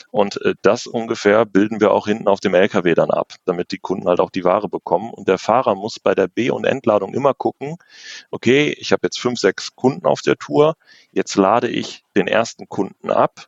Und 0.10 0.42
äh, 0.42 0.56
das 0.62 0.88
ungefähr 0.88 1.46
bilden 1.46 1.82
wir 1.82 1.92
auch 1.92 2.08
hinten 2.08 2.30
auf 2.30 2.40
dem 2.40 2.54
LKW 2.54 2.94
dann 2.94 3.12
ab, 3.12 3.34
damit 3.44 3.74
die 3.74 3.80
Kunden 3.80 4.08
halt 4.08 4.22
auch 4.22 4.30
die 4.30 4.46
Ware 4.46 4.70
bekommen. 4.70 5.12
Und 5.14 5.28
der 5.28 5.38
Fahrer 5.38 5.76
muss 5.76 6.00
bei 6.00 6.16
der 6.16 6.30
B- 6.30 6.50
und 6.50 6.64
Entladung 6.64 7.14
immer 7.14 7.34
gucken, 7.34 7.76
okay, 8.32 8.74
ich 8.80 8.94
habe 8.94 9.02
jetzt 9.04 9.20
fünf, 9.20 9.38
sechs 9.38 9.76
Kunden 9.76 10.06
auf 10.06 10.22
der 10.22 10.38
Tour, 10.38 10.76
jetzt 11.12 11.36
lade 11.36 11.68
ich 11.68 12.06
den 12.20 12.28
ersten 12.28 12.68
Kunden 12.68 13.10
ab. 13.10 13.48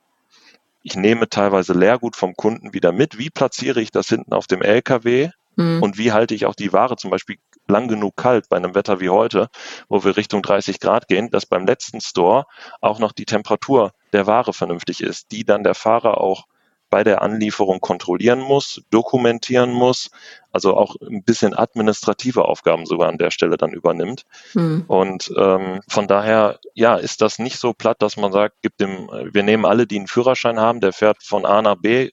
Ich 0.84 0.96
nehme 0.96 1.30
teilweise 1.30 1.74
Leergut 1.74 2.16
vom 2.16 2.34
Kunden 2.36 2.74
wieder 2.74 2.92
mit. 2.92 3.18
Wie 3.18 3.30
platziere 3.30 3.82
ich 3.82 3.92
das 3.92 4.08
hinten 4.08 4.34
auf 4.34 4.48
dem 4.48 4.62
LKW? 4.62 5.30
Mhm. 5.56 5.84
Und 5.84 5.98
wie 5.98 6.12
halte 6.12 6.34
ich 6.34 6.46
auch 6.46 6.56
die 6.56 6.74
Ware 6.74 6.96
zum 6.96 7.12
Beispiel 7.12 7.38
lang 7.68 7.88
genug 7.88 8.16
kalt 8.16 8.50
bei 8.50 8.58
einem 8.58 8.74
Wetter 8.74 9.00
wie 9.00 9.10
heute, 9.10 9.50
wo 9.90 10.04
wir 10.04 10.18
Richtung 10.18 10.42
30 10.42 10.80
Grad 10.80 11.08
gehen, 11.08 11.30
dass 11.30 11.46
beim 11.46 11.66
letzten 11.66 12.02
Store 12.02 12.46
auch 12.80 13.00
noch 13.00 13.12
die 13.12 13.26
Temperatur 13.26 13.92
der 14.14 14.26
Ware 14.26 14.54
vernünftig 14.54 15.02
ist, 15.02 15.32
die 15.32 15.44
dann 15.44 15.64
der 15.64 15.76
Fahrer 15.76 16.20
auch 16.20 16.46
bei 16.92 17.04
der 17.04 17.24
Anlieferung 17.24 17.80
kontrollieren 17.80 18.40
muss, 18.40 18.84
dokumentieren 18.92 19.72
muss, 19.72 20.12
also 20.52 20.76
auch 20.76 20.96
ein 21.02 21.24
bisschen 21.24 21.58
administrative 21.58 22.46
Aufgaben 22.46 22.86
sogar 22.86 23.10
an 23.10 23.18
der 23.18 23.32
Stelle 23.32 23.58
dann 23.58 23.72
übernimmt. 23.72 24.26
Hm. 24.52 24.84
Und 24.88 25.34
ähm, 25.36 25.80
von 25.88 26.08
daher, 26.08 26.60
ja, 26.76 26.98
ist 26.98 27.22
das 27.22 27.40
nicht 27.40 27.58
so 27.58 27.74
platt, 27.74 28.02
dass 28.02 28.18
man 28.18 28.34
sagt, 28.34 28.62
gibt 28.62 28.82
dem, 28.82 29.10
wir 29.32 29.42
nehmen 29.42 29.66
alle, 29.66 29.88
die 29.88 29.98
einen 29.98 30.08
Führerschein 30.08 30.60
haben, 30.60 30.82
der 30.82 30.92
fährt 30.94 31.24
von 31.24 31.46
A 31.46 31.62
nach 31.62 31.78
B, 31.78 32.12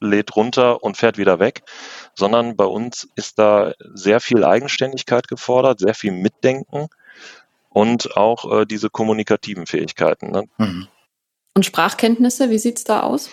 lädt 0.00 0.34
runter 0.34 0.82
und 0.82 0.96
fährt 0.96 1.18
wieder 1.18 1.38
weg, 1.38 1.62
sondern 2.14 2.56
bei 2.56 2.64
uns 2.64 3.08
ist 3.16 3.38
da 3.38 3.72
sehr 3.94 4.20
viel 4.20 4.42
Eigenständigkeit 4.42 5.28
gefordert, 5.28 5.80
sehr 5.80 5.94
viel 5.94 6.12
Mitdenken 6.12 6.88
und 7.68 8.16
auch 8.16 8.60
äh, 8.60 8.64
diese 8.64 8.88
kommunikativen 8.88 9.66
Fähigkeiten. 9.66 10.30
Ne? 10.30 10.44
Mhm. 10.56 10.88
Und 11.54 11.66
Sprachkenntnisse, 11.66 12.50
wie 12.50 12.58
sieht's 12.58 12.84
da 12.84 13.00
aus? 13.02 13.30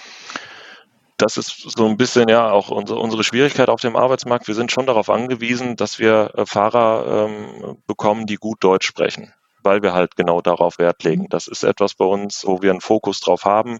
Das 1.21 1.37
ist 1.37 1.71
so 1.77 1.87
ein 1.87 1.97
bisschen 1.97 2.29
ja 2.29 2.49
auch 2.51 2.69
unsere, 2.69 2.99
unsere 2.99 3.23
Schwierigkeit 3.23 3.69
auf 3.69 3.81
dem 3.81 3.95
Arbeitsmarkt. 3.95 4.47
Wir 4.47 4.55
sind 4.55 4.71
schon 4.71 4.85
darauf 4.85 5.09
angewiesen, 5.09 5.75
dass 5.75 5.99
wir 5.99 6.31
äh, 6.35 6.45
Fahrer 6.45 7.27
ähm, 7.29 7.77
bekommen, 7.87 8.25
die 8.25 8.35
gut 8.35 8.63
Deutsch 8.63 8.87
sprechen, 8.87 9.33
weil 9.63 9.81
wir 9.81 9.93
halt 9.93 10.15
genau 10.15 10.41
darauf 10.41 10.79
Wert 10.79 11.03
legen. 11.03 11.27
Das 11.29 11.47
ist 11.47 11.63
etwas 11.63 11.93
bei 11.93 12.05
uns, 12.05 12.45
wo 12.45 12.61
wir 12.61 12.71
einen 12.71 12.81
Fokus 12.81 13.19
drauf 13.19 13.45
haben, 13.45 13.79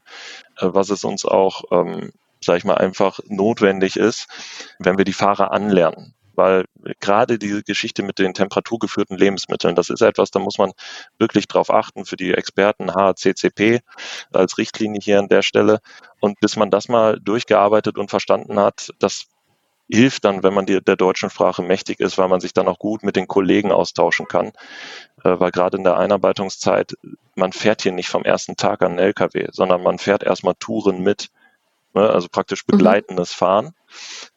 äh, 0.58 0.67
was 0.67 0.89
es 0.89 1.04
uns 1.04 1.25
auch, 1.25 1.63
ähm, 1.71 2.12
sag 2.39 2.58
ich 2.58 2.63
mal, 2.63 2.77
einfach 2.77 3.19
notwendig 3.27 3.97
ist, 3.97 4.27
wenn 4.80 4.97
wir 4.97 5.06
die 5.06 5.13
Fahrer 5.13 5.51
anlernen 5.51 6.13
weil 6.41 6.65
gerade 6.99 7.38
diese 7.38 7.62
Geschichte 7.62 8.01
mit 8.01 8.17
den 8.17 8.34
temperaturgeführten 8.34 9.15
Lebensmitteln, 9.15 9.75
das 9.75 9.91
ist 9.91 10.01
etwas, 10.01 10.32
da 10.32 10.39
muss 10.39 10.58
man 10.58 10.71
wirklich 11.19 11.47
drauf 11.47 11.69
achten 11.69 12.04
für 12.04 12.17
die 12.17 12.34
Experten 12.34 12.95
HACCP 12.95 13.82
als 14.34 14.58
Richtlinie 14.58 14.99
hier 14.99 15.19
an 15.19 15.27
der 15.27 15.43
Stelle. 15.43 15.82
Und 16.19 16.39
bis 16.39 16.56
man 16.56 16.71
das 16.71 16.88
mal 16.88 17.19
durchgearbeitet 17.19 17.99
und 17.99 18.10
verstanden 18.10 18.60
hat, 18.60 18.89
das 18.97 19.27
hilft 19.88 20.25
dann, 20.25 20.41
wenn 20.41 20.54
man 20.56 20.65
die, 20.65 20.82
der 20.82 20.95
deutschen 20.95 21.30
Sprache 21.30 21.62
mächtig 21.62 21.99
ist, 21.99 22.17
weil 22.17 22.27
man 22.27 22.39
sich 22.39 22.54
dann 22.54 22.67
auch 22.67 22.80
gut 22.80 23.04
mit 23.04 23.15
den 23.15 23.27
Kollegen 23.27 23.71
austauschen 23.71 24.27
kann. 24.27 24.47
Äh, 25.23 25.39
weil 25.39 25.51
gerade 25.51 25.77
in 25.77 25.84
der 25.84 25.97
Einarbeitungszeit, 25.97 26.95
man 27.36 27.54
fährt 27.54 27.84
hier 27.84 27.91
nicht 27.91 28.10
vom 28.10 28.23
ersten 28.23 28.56
Tag 28.56 28.82
an 28.82 28.93
den 28.93 29.06
LKW, 29.06 29.49
sondern 29.51 29.84
man 29.84 29.99
fährt 29.99 30.23
erstmal 30.23 30.56
Touren 30.56 31.04
mit, 31.04 31.30
ne, 31.93 32.10
also 32.10 32.27
praktisch 32.30 32.63
mhm. 32.67 32.77
begleitendes 32.77 33.32
mhm. 33.32 33.38
Fahren. 33.38 33.75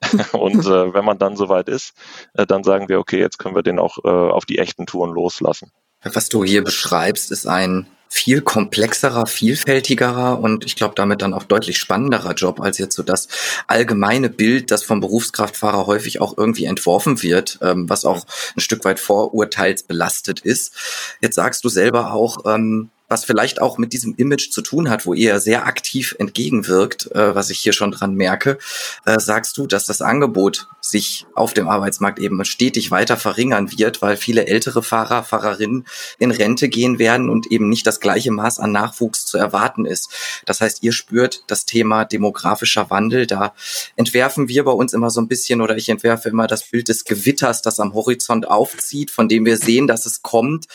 Und 0.33 0.67
äh, 0.67 0.95
wenn 0.95 1.05
man 1.05 1.19
dann 1.19 1.37
soweit 1.37 1.69
ist, 1.69 1.95
äh, 2.35 2.47
dann 2.47 2.64
sagen 2.64 2.88
wir, 2.88 2.99
okay, 2.99 3.19
jetzt 3.19 3.38
können 3.38 3.55
wir 3.55 3.62
den 3.62 3.79
auch 3.79 3.99
äh, 4.05 4.09
auf 4.09 4.45
die 4.45 4.59
echten 4.59 4.87
Touren 4.87 5.12
loslassen. 5.12 5.71
Was 6.03 6.29
du 6.29 6.45
hier 6.45 6.62
beschreibst, 6.62 7.31
ist 7.31 7.47
ein 7.47 7.87
viel 8.14 8.43
komplexerer, 8.43 9.27
vielfältigerer 9.27 10.38
und 10.38 10.64
ich 10.64 10.77
glaube 10.77 10.95
damit 10.95 11.21
dann 11.21 11.35
auch 11.35 11.43
deutlich 11.43 11.79
spannenderer 11.79 12.35
Job 12.35 12.61
als 12.61 12.79
jetzt 12.79 12.95
so 12.95 13.03
das 13.03 13.27
allgemeine 13.67 14.31
Bild, 14.31 14.71
das 14.71 14.85
vom 14.85 15.01
Berufskraftfahrer 15.01 15.87
häufig 15.87 16.21
auch 16.21 16.38
irgendwie 16.38 16.67
entworfen 16.67 17.25
wird, 17.25 17.59
ähm, 17.61 17.90
was 17.90 18.05
auch 18.05 18.25
ein 18.57 18.61
Stück 18.61 18.85
weit 18.85 19.01
vorurteilsbelastet 19.01 20.40
ist. 20.40 21.17
Jetzt 21.23 21.35
sagst 21.35 21.64
du 21.64 21.69
selber 21.69 22.12
auch, 22.12 22.45
ähm, 22.47 22.90
was 23.14 23.24
vielleicht 23.24 23.62
auch 23.62 23.79
mit 23.79 23.92
diesem 23.92 24.16
Image 24.16 24.50
zu 24.50 24.61
tun 24.61 24.90
hat, 24.90 25.07
wo 25.07 25.14
ihr 25.14 25.38
sehr 25.38 25.66
aktiv 25.66 26.16
entgegenwirkt, 26.18 27.12
äh, 27.12 27.33
was 27.33 27.48
ich 27.48 27.61
hier 27.61 27.72
schon 27.72 27.92
dran 27.92 28.16
merke, 28.16 28.59
äh, 29.07 29.20
sagst 29.20 29.57
du, 29.57 29.68
dass 29.68 29.87
das 29.87 30.03
Angebot 30.03 30.66
sich 30.81 31.24
auf 31.37 31.55
dem 31.55 31.68
Arbeitsmarkt 31.68 32.18
eben 32.18 32.44
stetig 32.44 32.90
weiter 32.90 33.16
verringern 33.16 33.70
wird, 33.79 34.03
weil 34.03 34.16
viele 34.16 34.48
ältere 34.48 34.83
Fahrer, 34.83 35.22
Fahrerinnen 35.22 35.87
in 36.18 36.33
Rente 36.33 36.68
gehen 36.68 36.98
werden 36.98 37.31
und 37.31 37.53
eben 37.53 37.68
nicht 37.68 37.87
das 37.87 38.00
gleiche 38.00 38.33
Maß 38.33 38.59
an 38.59 38.72
Nachwuchs 38.72 39.27
zu 39.27 39.38
erwarten 39.38 39.87
ist. 39.87 40.11
Das 40.44 40.61
heißt, 40.61 40.83
ihr 40.83 40.92
spürt 40.92 41.44
das 41.46 41.66
Thema 41.66 42.05
demografischer 42.05 42.90
Wandel. 42.90 43.29
Da 43.29 43.55
entwerfen 43.94 44.48
wir 44.48 44.64
bei 44.64 44.72
uns 44.72 44.92
immer 44.92 45.11
so 45.11 45.20
ein 45.20 45.29
bisschen 45.29 45.61
oder 45.61 45.77
ich 45.77 45.88
entwerfe 45.88 46.31
immer 46.31 46.48
das 46.48 46.64
Bild 46.64 46.88
des 46.88 47.05
Gewitters, 47.05 47.62
das 47.62 47.79
am 47.79 47.94
Horizont 47.94 48.48
aufzieht, 48.48 49.12
von 49.12 49.29
dem 49.29 49.46
wir 49.46 49.57
sehen, 49.57 49.87
dass 49.87 50.05
es 50.05 50.22
kommt. 50.22 50.66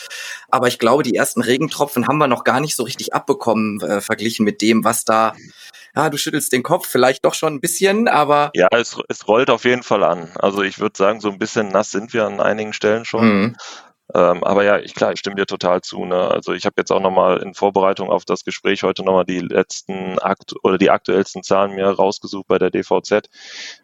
Aber 0.50 0.70
ich 0.70 0.80
glaube, 0.80 1.04
die 1.04 1.16
ersten 1.16 1.42
Regentropfen 1.42 2.08
haben 2.08 2.18
wir 2.18 2.29
noch 2.30 2.44
gar 2.44 2.60
nicht 2.60 2.76
so 2.76 2.84
richtig 2.84 3.14
abbekommen, 3.14 3.82
äh, 3.82 4.02
verglichen 4.02 4.46
mit 4.46 4.62
dem, 4.62 4.84
was 4.84 5.04
da 5.04 5.34
ja, 5.96 6.10
du 6.10 6.18
schüttelst 6.18 6.54
den 6.54 6.64
Kopf, 6.64 6.88
vielleicht 6.88 7.26
doch 7.26 7.34
schon 7.34 7.56
ein 7.56 7.62
bisschen, 7.62 8.08
aber. 8.08 8.52
Ja, 8.54 8.68
es, 8.72 8.98
es 9.08 9.28
rollt 9.28 9.50
auf 9.50 9.66
jeden 9.66 9.84
Fall 9.84 10.04
an. 10.04 10.30
Also 10.36 10.62
ich 10.62 10.80
würde 10.80 10.98
sagen, 10.98 11.20
so 11.20 11.30
ein 11.30 11.40
bisschen 11.40 11.70
nass 11.70 11.92
sind 11.92 12.14
wir 12.14 12.26
an 12.26 12.40
einigen 12.40 12.74
Stellen 12.74 13.06
schon. 13.06 13.42
Mhm. 13.42 13.56
Ähm, 14.16 14.44
aber 14.44 14.64
ja, 14.64 14.80
ich, 14.80 14.96
klar, 14.96 15.14
ich 15.14 15.20
stimme 15.20 15.36
dir 15.36 15.46
total 15.46 15.82
zu. 15.82 16.04
Ne? 16.04 16.20
Also 16.20 16.54
ich 16.54 16.66
habe 16.66 16.76
jetzt 16.78 16.92
auch 16.92 17.00
nochmal 17.00 17.38
in 17.44 17.54
Vorbereitung 17.54 18.10
auf 18.10 18.26
das 18.26 18.44
Gespräch 18.44 18.82
heute 18.84 19.04
nochmal 19.04 19.26
die 19.26 19.40
letzten 19.40 20.18
Akt 20.20 20.54
oder 20.64 20.78
die 20.80 20.90
aktuellsten 20.90 21.44
Zahlen 21.44 21.76
mir 21.76 21.88
rausgesucht 21.88 22.48
bei 22.48 22.58
der 22.58 22.72
DVZ. 22.72 23.30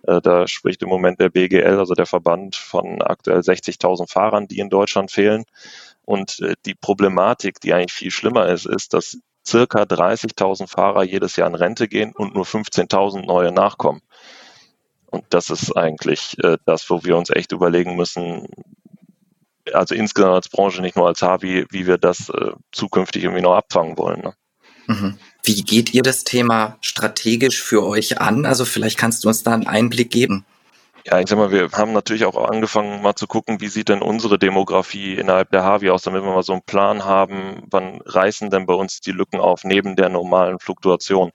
Äh, 0.04 0.22
da 0.22 0.48
spricht 0.48 0.82
im 0.82 0.90
Moment 0.90 1.20
der 1.20 1.30
BGL, 1.30 1.78
also 1.78 1.94
der 1.94 2.08
Verband 2.08 2.56
von 2.56 3.02
aktuell 3.04 3.40
60.000 3.40 4.12
Fahrern, 4.12 4.48
die 4.48 4.60
in 4.60 4.70
Deutschland 4.70 5.12
fehlen. 5.12 5.46
Und 6.04 6.40
äh, 6.40 6.56
die 6.66 6.76
Problematik, 6.76 7.60
die 7.62 7.74
eigentlich 7.74 7.94
viel 7.94 8.12
schlimmer 8.12 8.48
ist, 8.48 8.66
ist, 8.66 8.94
dass 8.94 9.20
circa 9.48 9.84
30.000 9.84 10.68
Fahrer 10.68 11.04
jedes 11.04 11.36
Jahr 11.36 11.48
in 11.48 11.56
Rente 11.56 11.88
gehen 11.88 12.14
und 12.16 12.34
nur 12.34 12.46
15.000 12.46 13.26
neue 13.26 13.52
nachkommen. 13.52 14.02
Und 15.06 15.24
das 15.30 15.52
ist 15.52 15.78
eigentlich 15.78 16.36
äh, 16.44 16.58
das, 16.66 16.90
wo 16.90 17.04
wir 17.04 17.16
uns 17.16 17.30
echt 17.30 17.52
überlegen 17.52 17.96
müssen, 17.96 18.48
also 19.74 19.96
insgesamt 19.96 20.34
als 20.34 20.50
Branche, 20.50 20.82
nicht 20.82 20.96
nur 20.96 21.08
als 21.08 21.22
Havi, 21.22 21.66
wie 21.72 21.88
wir 21.88 21.98
das 21.98 22.30
äh, 22.30 22.52
zukünftig 22.72 23.24
irgendwie 23.24 23.42
noch 23.42 23.56
abfangen 23.56 23.98
wollen. 23.98 24.22
Ne? 24.22 24.34
Mhm. 24.88 25.18
Wie 25.44 25.64
geht 25.64 25.94
ihr 25.94 26.04
das 26.04 26.24
Thema 26.24 26.78
strategisch 26.82 27.62
für 27.62 27.86
euch 27.86 28.20
an? 28.20 28.46
Also 28.46 28.66
vielleicht 28.66 28.98
kannst 28.98 29.24
du 29.24 29.28
uns 29.28 29.44
da 29.44 29.54
einen 29.54 29.68
Einblick 29.68 30.12
geben. 30.12 30.46
Ja, 31.08 31.20
ich 31.20 31.30
sag 31.30 31.38
mal, 31.38 31.52
wir 31.52 31.70
haben 31.72 31.94
natürlich 31.94 32.26
auch 32.26 32.36
angefangen, 32.50 33.04
mal 33.04 33.14
zu 33.14 33.28
gucken, 33.28 33.62
wie 33.62 33.68
sieht 33.68 33.90
denn 33.90 34.02
unsere 34.02 34.40
Demografie 34.40 35.14
innerhalb 35.14 35.52
der 35.52 35.64
Havi 35.64 35.92
aus, 35.92 36.02
damit 36.02 36.24
wir 36.24 36.34
mal 36.34 36.42
so 36.42 36.54
einen 36.54 36.64
Plan 36.64 37.06
haben, 37.06 37.62
wann 37.70 38.02
reißen 38.06 38.50
denn 38.50 38.66
bei 38.66 38.74
uns 38.74 39.02
die 39.02 39.12
Lücken 39.12 39.40
auf, 39.40 39.64
neben 39.64 39.96
der 39.96 40.10
normalen 40.10 40.58
Fluktuation. 40.58 41.32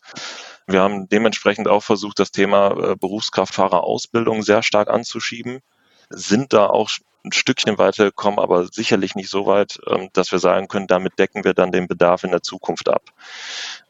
Wir 0.66 0.82
haben 0.82 1.08
dementsprechend 1.08 1.68
auch 1.68 1.84
versucht, 1.84 2.18
das 2.18 2.32
Thema 2.32 2.70
äh, 2.70 2.96
Berufskraftfahrerausbildung 2.96 4.42
sehr 4.42 4.64
stark 4.64 4.88
anzuschieben, 4.88 5.60
sind 6.08 6.52
da 6.52 6.66
auch 6.66 6.90
ein 7.24 7.32
Stückchen 7.32 7.78
weitergekommen, 7.78 8.38
aber 8.38 8.66
sicherlich 8.66 9.14
nicht 9.14 9.30
so 9.30 9.46
weit, 9.46 9.78
ähm, 9.86 10.08
dass 10.12 10.32
wir 10.32 10.38
sagen 10.38 10.68
können, 10.68 10.86
damit 10.86 11.18
decken 11.18 11.44
wir 11.44 11.54
dann 11.54 11.72
den 11.72 11.88
Bedarf 11.88 12.24
in 12.24 12.30
der 12.30 12.42
Zukunft 12.42 12.88
ab. 12.88 13.02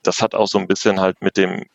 Das 0.03 0.23
hat 0.23 0.35
auch 0.35 0.49
so 0.49 0.59
ein 0.59 0.67
bisschen 0.67 1.01
halt 1.01 1.23
mit 1.23 1.37
dem 1.37 1.67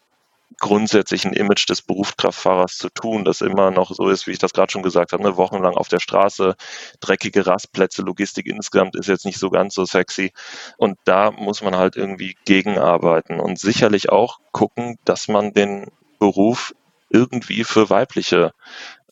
grundsätzlichen 0.60 1.34
Image 1.34 1.68
des 1.70 1.82
Berufskraftfahrers 1.82 2.78
zu 2.78 2.90
tun, 2.90 3.26
das 3.26 3.42
immer 3.42 3.72
noch 3.72 3.92
so 3.92 4.10
ist, 4.10 4.28
wie 4.28 4.32
ich 4.32 4.40
das 4.40 4.54
gerade 4.54 4.72
schon 4.72 4.84
gesagt 4.84 5.12
habe, 5.12 5.24
ne, 5.24 5.38
wochenlang 5.38 5.76
auf 5.76 5.88
der 5.88 6.00
Straße, 6.00 6.56
dreckige 7.00 7.46
Rastplätze, 7.46 8.02
Logistik 8.02 8.46
insgesamt 8.48 8.96
ist 8.96 9.08
jetzt 9.08 9.26
nicht 9.26 9.40
so 9.40 9.50
ganz 9.50 9.74
so 9.74 9.86
sexy. 9.86 10.32
Und 10.78 10.98
da 11.06 11.32
muss 11.32 11.62
man 11.62 11.76
halt 11.76 11.96
irgendwie 11.96 12.38
gegenarbeiten 12.46 13.40
und 13.40 13.60
sicherlich 13.60 14.10
auch 14.10 14.40
gucken, 14.52 14.98
dass 15.04 15.28
man 15.28 15.54
den 15.54 15.92
Beruf 16.20 16.74
irgendwie 17.10 17.64
für 17.64 17.90
weibliche 17.90 18.54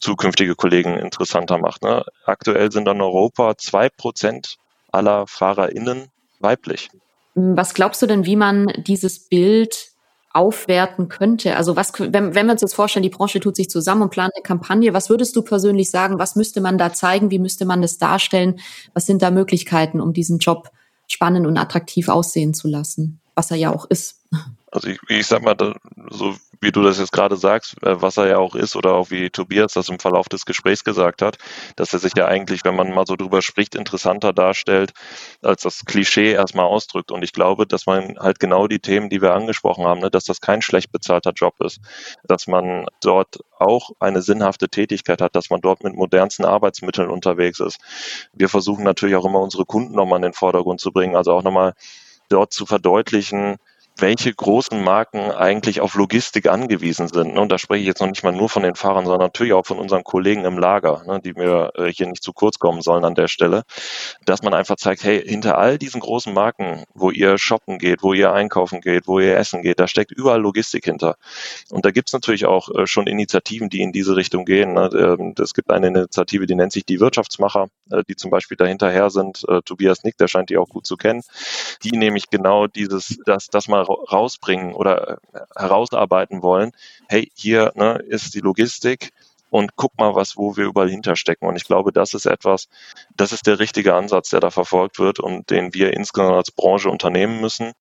zukünftige 0.03 0.55
Kollegen 0.55 0.97
interessanter 0.97 1.57
macht. 1.57 1.81
Ne? 1.81 2.05
Aktuell 2.25 2.71
sind 2.71 2.87
in 2.87 3.01
Europa 3.01 3.57
zwei 3.57 3.89
Prozent 3.89 4.57
aller 4.91 5.25
FahrerInnen 5.27 6.09
weiblich. 6.39 6.89
Was 7.35 7.73
glaubst 7.73 8.01
du 8.01 8.05
denn, 8.05 8.25
wie 8.25 8.35
man 8.35 8.67
dieses 8.77 9.27
Bild 9.27 9.91
aufwerten 10.33 11.07
könnte? 11.07 11.55
Also 11.55 11.75
was, 11.75 11.93
wenn, 11.97 12.35
wenn 12.35 12.45
wir 12.45 12.51
uns 12.51 12.61
jetzt 12.61 12.75
vorstellen, 12.75 13.03
die 13.03 13.09
Branche 13.09 13.39
tut 13.39 13.55
sich 13.55 13.69
zusammen 13.69 14.03
und 14.03 14.09
plant 14.09 14.33
eine 14.35 14.43
Kampagne, 14.43 14.93
was 14.93 15.09
würdest 15.09 15.35
du 15.35 15.41
persönlich 15.41 15.89
sagen? 15.89 16.19
Was 16.19 16.35
müsste 16.35 16.59
man 16.59 16.77
da 16.77 16.91
zeigen? 16.93 17.31
Wie 17.31 17.39
müsste 17.39 17.65
man 17.65 17.81
das 17.81 17.97
darstellen? 17.97 18.59
Was 18.93 19.05
sind 19.05 19.21
da 19.21 19.31
Möglichkeiten, 19.31 20.01
um 20.01 20.13
diesen 20.13 20.39
Job 20.39 20.69
spannend 21.07 21.47
und 21.47 21.57
attraktiv 21.57 22.09
aussehen 22.09 22.53
zu 22.53 22.67
lassen? 22.67 23.19
Was 23.35 23.51
er 23.51 23.57
ja 23.57 23.73
auch 23.73 23.85
ist. 23.85 24.21
Also 24.69 24.89
ich, 24.89 24.99
ich 25.07 25.25
sag 25.25 25.43
mal, 25.43 25.55
so 26.09 26.35
wie 26.63 26.71
du 26.71 26.81
das 26.81 26.99
jetzt 26.99 27.11
gerade 27.11 27.35
sagst, 27.35 27.75
äh, 27.83 28.01
was 28.01 28.17
er 28.17 28.27
ja 28.27 28.37
auch 28.37 28.55
ist 28.55 28.75
oder 28.75 28.93
auch 28.93 29.11
wie 29.11 29.29
Tobias 29.29 29.73
das 29.73 29.89
im 29.89 29.99
Verlauf 29.99 30.29
des 30.29 30.45
Gesprächs 30.45 30.83
gesagt 30.83 31.21
hat, 31.21 31.37
dass 31.75 31.93
er 31.93 31.99
sich 31.99 32.13
ja 32.17 32.25
eigentlich, 32.25 32.65
wenn 32.65 32.75
man 32.75 32.93
mal 32.93 33.05
so 33.05 33.15
drüber 33.15 33.41
spricht, 33.41 33.75
interessanter 33.75 34.33
darstellt, 34.33 34.93
als 35.41 35.61
das 35.61 35.85
Klischee 35.85 36.31
erstmal 36.31 36.65
ausdrückt. 36.65 37.11
Und 37.11 37.23
ich 37.23 37.33
glaube, 37.33 37.67
dass 37.67 37.85
man 37.85 38.17
halt 38.19 38.39
genau 38.39 38.67
die 38.67 38.79
Themen, 38.79 39.09
die 39.09 39.21
wir 39.21 39.33
angesprochen 39.33 39.85
haben, 39.85 39.99
ne, 40.01 40.09
dass 40.09 40.25
das 40.25 40.41
kein 40.41 40.61
schlecht 40.61 40.91
bezahlter 40.91 41.31
Job 41.31 41.55
ist, 41.59 41.79
dass 42.23 42.47
man 42.47 42.85
dort 43.01 43.39
auch 43.59 43.91
eine 43.99 44.21
sinnhafte 44.21 44.69
Tätigkeit 44.69 45.21
hat, 45.21 45.35
dass 45.35 45.49
man 45.49 45.61
dort 45.61 45.83
mit 45.83 45.95
modernsten 45.95 46.45
Arbeitsmitteln 46.45 47.09
unterwegs 47.09 47.59
ist. 47.59 47.79
Wir 48.33 48.49
versuchen 48.49 48.83
natürlich 48.83 49.15
auch 49.15 49.25
immer 49.25 49.39
unsere 49.39 49.65
Kunden 49.65 49.95
nochmal 49.95 50.17
in 50.17 50.23
den 50.23 50.33
Vordergrund 50.33 50.79
zu 50.79 50.91
bringen, 50.91 51.15
also 51.15 51.33
auch 51.33 51.43
nochmal 51.43 51.73
dort 52.29 52.53
zu 52.53 52.65
verdeutlichen, 52.65 53.57
welche 53.97 54.33
großen 54.33 54.83
Marken 54.83 55.19
eigentlich 55.31 55.79
auf 55.79 55.93
Logistik 55.93 56.49
angewiesen 56.49 57.07
sind. 57.07 57.37
Und 57.37 57.51
da 57.51 57.57
spreche 57.59 57.81
ich 57.81 57.87
jetzt 57.87 58.01
noch 58.01 58.07
nicht 58.07 58.23
mal 58.23 58.31
nur 58.31 58.49
von 58.49 58.63
den 58.63 58.75
Fahrern, 58.75 59.05
sondern 59.05 59.27
natürlich 59.27 59.53
auch 59.53 59.65
von 59.65 59.77
unseren 59.77 60.03
Kollegen 60.03 60.45
im 60.45 60.57
Lager, 60.57 61.03
ne, 61.05 61.19
die 61.23 61.33
mir 61.33 61.71
äh, 61.75 61.91
hier 61.91 62.07
nicht 62.07 62.23
zu 62.23 62.33
kurz 62.33 62.57
kommen 62.57 62.81
sollen 62.81 63.05
an 63.05 63.13
der 63.13 63.27
Stelle, 63.27 63.63
dass 64.25 64.41
man 64.41 64.53
einfach 64.53 64.77
zeigt, 64.77 65.03
hey, 65.03 65.21
hinter 65.21 65.57
all 65.57 65.77
diesen 65.77 66.01
großen 66.01 66.33
Marken, 66.33 66.83
wo 66.95 67.11
ihr 67.11 67.37
shoppen 67.37 67.77
geht, 67.77 68.01
wo 68.01 68.13
ihr 68.13 68.33
einkaufen 68.33 68.81
geht, 68.81 69.07
wo 69.07 69.19
ihr 69.19 69.37
essen 69.37 69.61
geht, 69.61 69.79
da 69.79 69.87
steckt 69.87 70.11
überall 70.11 70.41
Logistik 70.41 70.85
hinter. 70.85 71.15
Und 71.69 71.85
da 71.85 71.91
gibt's 71.91 72.13
natürlich 72.13 72.45
auch 72.45 72.69
äh, 72.69 72.87
schon 72.87 73.05
Initiativen, 73.05 73.69
die 73.69 73.81
in 73.81 73.91
diese 73.91 74.15
Richtung 74.15 74.45
gehen. 74.45 74.73
Ne. 74.73 74.89
Ähm, 74.93 75.35
es 75.39 75.53
gibt 75.53 75.69
eine 75.69 75.87
Initiative, 75.87 76.47
die 76.47 76.55
nennt 76.55 76.71
sich 76.71 76.85
die 76.85 76.99
Wirtschaftsmacher, 76.99 77.67
äh, 77.91 78.03
die 78.09 78.15
zum 78.15 78.31
Beispiel 78.31 78.57
dahinterher 78.57 79.09
sind. 79.09 79.45
Tobias 79.65 80.03
Nick, 80.03 80.17
der 80.17 80.27
scheint 80.27 80.49
die 80.49 80.57
auch 80.57 80.69
gut 80.69 80.85
zu 80.85 80.97
kennen. 80.97 81.21
Die 81.83 81.91
nämlich 81.91 82.29
genau 82.29 82.67
dieses, 82.67 83.19
dass, 83.25 83.47
dass 83.47 83.67
man 83.67 83.82
rausbringen 83.83 84.73
oder 84.73 85.19
äh, 85.33 85.39
herausarbeiten 85.55 86.41
wollen, 86.41 86.71
hey, 87.07 87.31
hier 87.35 87.71
ne, 87.75 87.99
ist 88.07 88.33
die 88.33 88.39
Logistik 88.39 89.11
und 89.49 89.75
guck 89.75 89.97
mal, 89.99 90.15
was, 90.15 90.35
wo 90.35 90.57
wir 90.57 90.65
überall 90.65 90.89
hinterstecken. 90.89 91.47
Und 91.47 91.55
ich 91.55 91.65
glaube, 91.65 91.91
das 91.91 92.15
ist 92.15 92.25
etwas, 92.25 92.69
das 93.15 93.31
ist 93.31 93.45
der 93.45 93.59
richtige 93.59 93.93
Ansatz, 93.93 94.29
der 94.31 94.39
da 94.39 94.49
verfolgt 94.49 94.97
wird 94.97 95.19
und 95.19 95.51
den 95.51 95.73
wir 95.75 95.93
insgesamt 95.93 96.35
als 96.35 96.51
Branche 96.51 96.89
unternehmen 96.89 97.39
müssen. 97.39 97.73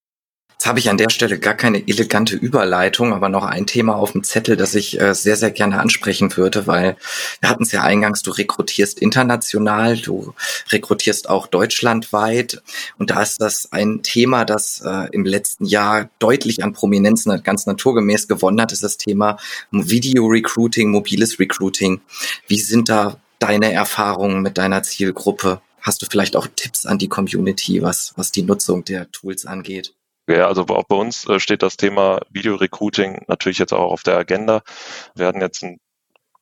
Jetzt 0.63 0.69
habe 0.69 0.79
ich 0.79 0.91
an 0.91 0.97
der 0.97 1.11
Stelle 1.11 1.41
gar 1.41 1.55
keine 1.55 1.89
elegante 1.89 2.37
Überleitung, 2.37 3.13
aber 3.13 3.29
noch 3.29 3.43
ein 3.43 3.67
Thema 3.67 3.97
auf 3.97 4.13
dem 4.13 4.23
Zettel, 4.23 4.57
das 4.57 4.77
ich 4.77 5.01
äh, 5.01 5.13
sehr, 5.13 5.35
sehr 5.35 5.51
gerne 5.51 5.81
ansprechen 5.81 6.37
würde, 6.37 6.69
weil 6.69 6.97
wir 7.41 7.49
hatten 7.51 7.65
es 7.65 7.73
ja 7.73 7.83
eingangs, 7.83 8.23
du 8.23 8.31
rekrutierst 8.31 9.01
international, 9.01 9.97
du 9.97 10.35
rekrutierst 10.71 11.29
auch 11.29 11.49
deutschlandweit 11.49 12.63
und 12.97 13.11
da 13.11 13.23
ist 13.23 13.41
das 13.41 13.73
ein 13.73 14.05
Thema, 14.05 14.45
das 14.45 14.81
äh, 14.87 15.09
im 15.11 15.25
letzten 15.25 15.65
Jahr 15.65 16.09
deutlich 16.21 16.63
an 16.63 16.75
Prominenz 16.75 17.27
ganz 17.43 17.67
naturgemäß 17.67 18.29
gewonnen 18.29 18.61
hat, 18.61 18.71
ist 18.71 18.85
das 18.85 18.99
Thema 18.99 19.39
Video 19.73 20.27
Recruiting, 20.27 20.93
mobiles 20.93 21.41
Recruiting. 21.41 22.03
Wie 22.47 22.61
sind 22.61 22.89
da 22.89 23.17
deine 23.41 23.73
Erfahrungen 23.73 24.43
mit 24.43 24.59
deiner 24.59 24.85
Zielgruppe? 24.85 25.61
Hast 25.81 26.03
du 26.03 26.07
vielleicht 26.09 26.37
auch 26.37 26.47
Tipps 26.55 26.87
an 26.87 26.99
die 26.99 27.09
Community, 27.09 27.83
was, 27.83 28.13
was 28.15 28.31
die 28.31 28.45
Nutzung 28.45 28.85
der 28.85 29.11
Tools 29.11 29.45
angeht? 29.45 29.93
Ja, 30.29 30.47
also 30.47 30.63
auch 30.63 30.85
bei 30.85 30.97
uns 30.97 31.29
äh, 31.29 31.41
steht 31.41 31.63
das 31.63 31.77
Thema 31.77 32.21
Video-Recruiting 32.31 33.25
natürlich 33.29 33.59
jetzt 33.59 33.73
auch 33.73 33.91
auf 33.91 34.03
der 34.03 34.17
Agenda. 34.17 34.63
Wir 35.15 35.27
hatten 35.27 35.41
jetzt 35.41 35.63
ein 35.65 35.79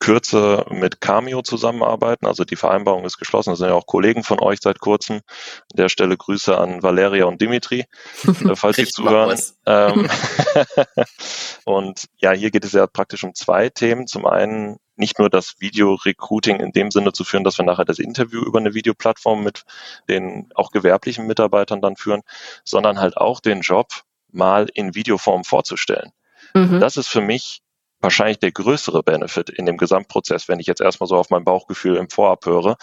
Kürze 0.01 0.65
mit 0.71 1.01
Cameo 1.01 1.43
zusammenarbeiten. 1.43 2.27
Also 2.27 2.45
die 2.45 2.57
Vereinbarung 2.57 3.05
ist 3.05 3.19
geschlossen. 3.19 3.51
Das 3.51 3.59
sind 3.59 3.69
ja 3.69 3.75
auch 3.75 3.87
Kollegen 3.87 4.25
von 4.25 4.41
euch 4.41 4.59
seit 4.61 4.81
kurzem. 4.81 5.17
An 5.17 5.77
der 5.77 5.89
Stelle 5.91 6.17
Grüße 6.17 6.57
an 6.57 6.83
Valeria 6.83 7.27
und 7.27 7.41
Dimitri, 7.41 7.85
äh, 8.25 8.57
falls 8.57 8.77
Sie 8.77 8.87
zuhören. 8.87 9.39
Ähm, 9.67 10.09
und 11.65 12.07
ja, 12.19 12.33
hier 12.33 12.51
geht 12.51 12.65
es 12.65 12.73
ja 12.73 12.87
praktisch 12.87 13.23
um 13.25 13.35
zwei 13.35 13.69
Themen. 13.69 14.07
Zum 14.07 14.27
einen 14.27 14.79
nicht 14.97 15.19
nur 15.19 15.31
das 15.31 15.57
Video-Recruiting 15.61 16.61
in 16.61 16.73
dem 16.73 16.91
Sinne 16.91 17.13
zu 17.13 17.25
führen, 17.25 17.45
dass 17.45 17.59
wir 17.59 17.65
nachher 17.65 17.85
das 17.85 17.99
Interview 17.99 18.41
über 18.43 18.59
eine 18.59 18.75
Videoplattform 18.75 19.45
mit 19.45 19.65
den 20.09 20.51
auch 20.55 20.71
gewerblichen 20.71 21.27
Mitarbeitern 21.27 21.81
dann 21.81 21.97
führen, 21.97 22.23
sondern 22.65 23.01
halt 23.01 23.17
auch 23.17 23.41
den 23.41 23.61
Job 23.61 23.89
mal 24.33 24.69
in 24.73 24.95
Videoform 24.95 25.45
vorzustellen. 25.45 26.13
Mhm. 26.55 26.81
Das 26.81 26.97
ist 26.97 27.09
für 27.09 27.21
mich 27.21 27.63
wahrscheinlich 28.01 28.39
der 28.39 28.53
größere 28.53 29.03
Benefit 29.03 29.51
in 29.51 29.67
dem 29.67 29.77
Gesamtprozess, 29.77 30.49
wenn 30.49 30.61
ich 30.61 30.67
jetzt 30.67 30.81
erstmal 30.81 31.09
so 31.09 31.17
auf 31.17 31.31
mein 31.31 31.45
Bauchgefühl 31.45 31.97
im 31.97 32.09
Vorab 32.09 32.47
höre, 32.47 32.77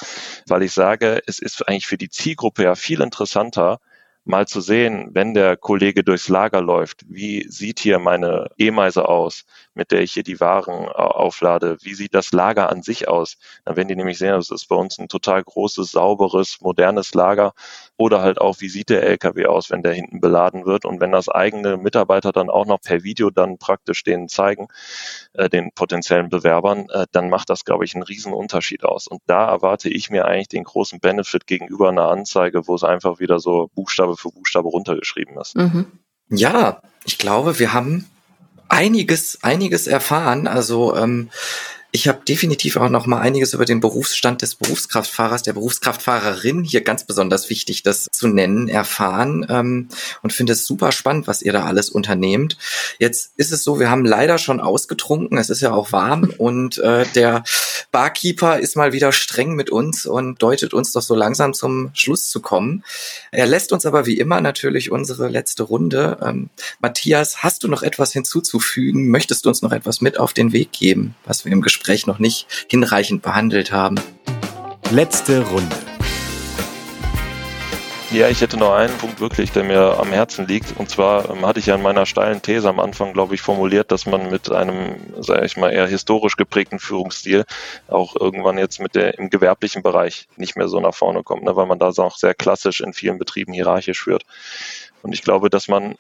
weil 0.47 0.63
ich 0.63 0.71
sage, 0.71 1.21
es 1.25 1.39
ist 1.39 1.67
eigentlich 1.67 1.87
für 1.87 1.97
die 1.97 2.09
Zielgruppe 2.09 2.63
ja 2.63 2.75
viel 2.75 3.01
interessanter, 3.01 3.79
mal 4.27 4.47
zu 4.47 4.61
sehen, 4.61 5.09
wenn 5.13 5.33
der 5.33 5.57
Kollege 5.57 6.03
durchs 6.03 6.27
Lager 6.27 6.61
läuft, 6.61 7.05
wie 7.07 7.47
sieht 7.49 7.79
hier 7.79 7.97
meine 7.97 8.49
E-Meise 8.57 9.07
aus, 9.07 9.45
mit 9.77 9.91
der 9.91 10.01
ich 10.01 10.11
hier 10.11 10.23
die 10.23 10.39
Waren 10.39 10.85
äh, 10.85 10.89
auflade, 10.89 11.77
wie 11.81 11.93
sieht 11.93 12.13
das 12.13 12.31
Lager 12.31 12.69
an 12.69 12.81
sich 12.81 13.07
aus, 13.07 13.37
dann 13.63 13.77
werden 13.77 13.87
die 13.87 13.95
nämlich 13.95 14.17
sehen, 14.17 14.31
das 14.31 14.49
ist 14.49 14.67
bei 14.67 14.75
uns 14.75 14.97
ein 14.97 15.07
total 15.07 15.43
großes, 15.43 15.91
sauberes, 15.91 16.57
modernes 16.61 17.13
Lager 17.13 17.53
oder 17.95 18.21
halt 18.21 18.41
auch, 18.41 18.57
wie 18.59 18.69
sieht 18.69 18.89
der 18.89 19.03
LKW 19.03 19.45
aus, 19.45 19.69
wenn 19.69 19.83
der 19.83 19.93
hinten 19.93 20.19
beladen 20.19 20.65
wird 20.65 20.83
und 20.83 20.99
wenn 20.99 21.11
das 21.11 21.29
eigene 21.29 21.77
Mitarbeiter 21.77 22.31
dann 22.31 22.49
auch 22.49 22.65
noch 22.65 22.81
per 22.81 23.03
Video 23.03 23.29
dann 23.29 23.57
praktisch 23.57 24.03
denen 24.03 24.27
zeigen, 24.27 24.67
äh, 25.33 25.47
den 25.47 25.71
potenziellen 25.71 26.29
Bewerbern, 26.29 26.89
äh, 26.89 27.05
dann 27.11 27.29
macht 27.29 27.49
das, 27.49 27.63
glaube 27.63 27.85
ich, 27.85 27.93
einen 27.93 28.03
riesen 28.03 28.33
Unterschied 28.33 28.83
aus. 28.83 29.07
Und 29.07 29.21
da 29.27 29.47
erwarte 29.47 29.89
ich 29.89 30.09
mir 30.09 30.25
eigentlich 30.25 30.49
den 30.49 30.63
großen 30.63 30.99
Benefit 30.99 31.47
gegenüber 31.47 31.89
einer 31.89 32.09
Anzeige, 32.09 32.67
wo 32.67 32.75
es 32.75 32.83
einfach 32.83 33.19
wieder 33.19 33.39
so 33.39 33.69
Buchstabe 33.75 34.17
für 34.17 34.29
Buchstabe 34.29 34.67
runtergeschrieben 34.67 35.37
ist. 35.39 35.55
Mhm. 35.55 35.91
Ja, 36.29 36.81
ich 37.05 37.17
glaube, 37.17 37.59
wir 37.59 37.73
haben 37.73 38.05
einiges, 38.69 39.39
einiges 39.41 39.87
erfahren. 39.87 40.47
Also 40.47 40.95
ähm, 40.95 41.29
ich 41.97 42.07
habe 42.07 42.23
definitiv 42.23 42.77
auch 42.77 42.89
noch 42.89 43.07
mal 43.07 43.21
einiges 43.21 43.55
über 43.55 43.65
den 43.65 43.79
Berufsstand 43.79 44.43
des 44.43 44.53
Berufskraftfahrers, 44.53 45.41
der 45.41 45.53
Berufskraftfahrerin, 45.53 46.63
hier 46.63 46.81
ganz 46.81 47.05
besonders 47.05 47.49
wichtig, 47.49 47.81
das 47.81 48.07
zu 48.11 48.27
nennen, 48.27 48.67
erfahren 48.67 49.43
ähm, 49.49 49.89
und 50.21 50.31
finde 50.31 50.53
es 50.53 50.67
super 50.67 50.91
spannend, 50.91 51.25
was 51.25 51.41
ihr 51.41 51.53
da 51.53 51.65
alles 51.65 51.89
unternehmt. 51.89 52.55
Jetzt 52.99 53.31
ist 53.37 53.51
es 53.51 53.63
so, 53.63 53.79
wir 53.79 53.89
haben 53.89 54.05
leider 54.05 54.37
schon 54.37 54.59
ausgetrunken, 54.59 55.39
es 55.39 55.49
ist 55.49 55.61
ja 55.61 55.73
auch 55.73 55.91
warm 55.91 56.31
und 56.37 56.77
äh, 56.77 57.03
der 57.15 57.43
Barkeeper 57.91 58.59
ist 58.59 58.75
mal 58.75 58.93
wieder 58.93 59.11
streng 59.11 59.55
mit 59.55 59.71
uns 59.71 60.05
und 60.05 60.39
deutet 60.43 60.75
uns 60.75 60.91
doch 60.91 61.01
so 61.01 61.15
langsam 61.15 61.55
zum 61.55 61.89
Schluss 61.95 62.29
zu 62.29 62.41
kommen. 62.41 62.83
Er 63.31 63.47
lässt 63.47 63.73
uns 63.73 63.87
aber 63.87 64.05
wie 64.05 64.19
immer 64.19 64.39
natürlich 64.39 64.91
unsere 64.91 65.29
letzte 65.29 65.63
Runde. 65.63 66.19
Ähm, 66.21 66.51
Matthias, 66.79 67.41
hast 67.41 67.63
du 67.63 67.67
noch 67.67 67.81
etwas 67.81 68.13
hinzuzufügen? 68.13 69.09
Möchtest 69.09 69.45
du 69.45 69.49
uns 69.49 69.63
noch 69.63 69.71
etwas 69.71 69.99
mit 69.99 70.19
auf 70.19 70.33
den 70.33 70.53
Weg 70.53 70.73
geben, 70.73 71.15
was 71.25 71.43
wir 71.43 71.51
im 71.51 71.63
Gespräch 71.63 71.86
Gespräch 71.87 72.05
noch 72.05 72.19
nicht 72.19 72.47
hinreichend 72.69 73.21
behandelt 73.21 73.71
haben. 73.71 73.95
Letzte 74.91 75.41
Runde. 75.47 75.75
Ja, 78.11 78.27
ich 78.27 78.41
hätte 78.41 78.57
noch 78.57 78.73
einen 78.73 78.97
Punkt 78.97 79.21
wirklich, 79.21 79.53
der 79.53 79.63
mir 79.63 79.97
am 79.97 80.09
Herzen 80.09 80.47
liegt. 80.47 80.77
Und 80.77 80.89
zwar 80.89 81.29
ähm, 81.29 81.45
hatte 81.45 81.59
ich 81.59 81.67
ja 81.67 81.75
in 81.75 81.81
meiner 81.81 82.05
steilen 82.05 82.41
These 82.41 82.67
am 82.67 82.81
Anfang, 82.81 83.13
glaube 83.13 83.35
ich, 83.35 83.41
formuliert, 83.41 83.89
dass 83.89 84.05
man 84.05 84.29
mit 84.29 84.51
einem, 84.51 84.95
sage 85.19 85.45
ich 85.45 85.55
mal, 85.55 85.69
eher 85.69 85.87
historisch 85.87 86.35
geprägten 86.35 86.79
Führungsstil 86.79 87.45
auch 87.87 88.17
irgendwann 88.17 88.57
jetzt 88.57 88.81
mit 88.81 88.93
der 88.93 89.17
im 89.17 89.29
gewerblichen 89.29 89.81
Bereich 89.81 90.27
nicht 90.35 90.57
mehr 90.57 90.67
so 90.67 90.81
nach 90.81 90.93
vorne 90.93 91.23
kommt, 91.23 91.43
ne, 91.43 91.55
weil 91.55 91.67
man 91.67 91.79
da 91.79 91.89
auch 91.97 92.17
sehr 92.17 92.33
klassisch 92.33 92.81
in 92.81 92.91
vielen 92.91 93.17
Betrieben 93.17 93.53
hierarchisch 93.53 94.03
führt. 94.03 94.23
Und 95.03 95.13
ich 95.13 95.21
glaube, 95.21 95.49
dass 95.49 95.69
man 95.69 95.95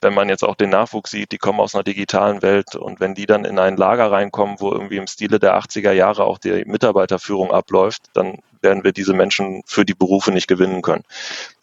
wenn 0.00 0.14
man 0.14 0.28
jetzt 0.28 0.44
auch 0.44 0.54
den 0.54 0.70
Nachwuchs 0.70 1.10
sieht, 1.10 1.32
die 1.32 1.38
kommen 1.38 1.60
aus 1.60 1.74
einer 1.74 1.84
digitalen 1.84 2.42
Welt 2.42 2.74
und 2.74 3.00
wenn 3.00 3.14
die 3.14 3.26
dann 3.26 3.44
in 3.44 3.58
ein 3.58 3.76
Lager 3.76 4.10
reinkommen, 4.12 4.56
wo 4.60 4.70
irgendwie 4.70 4.96
im 4.96 5.06
Stile 5.06 5.38
der 5.38 5.58
80er 5.58 5.92
Jahre 5.92 6.24
auch 6.24 6.38
die 6.38 6.64
Mitarbeiterführung 6.66 7.50
abläuft, 7.50 8.04
dann 8.12 8.38
werden 8.60 8.84
wir 8.84 8.92
diese 8.92 9.14
Menschen 9.14 9.62
für 9.66 9.84
die 9.84 9.94
Berufe 9.94 10.32
nicht 10.32 10.48
gewinnen 10.48 10.82
können. 10.82 11.04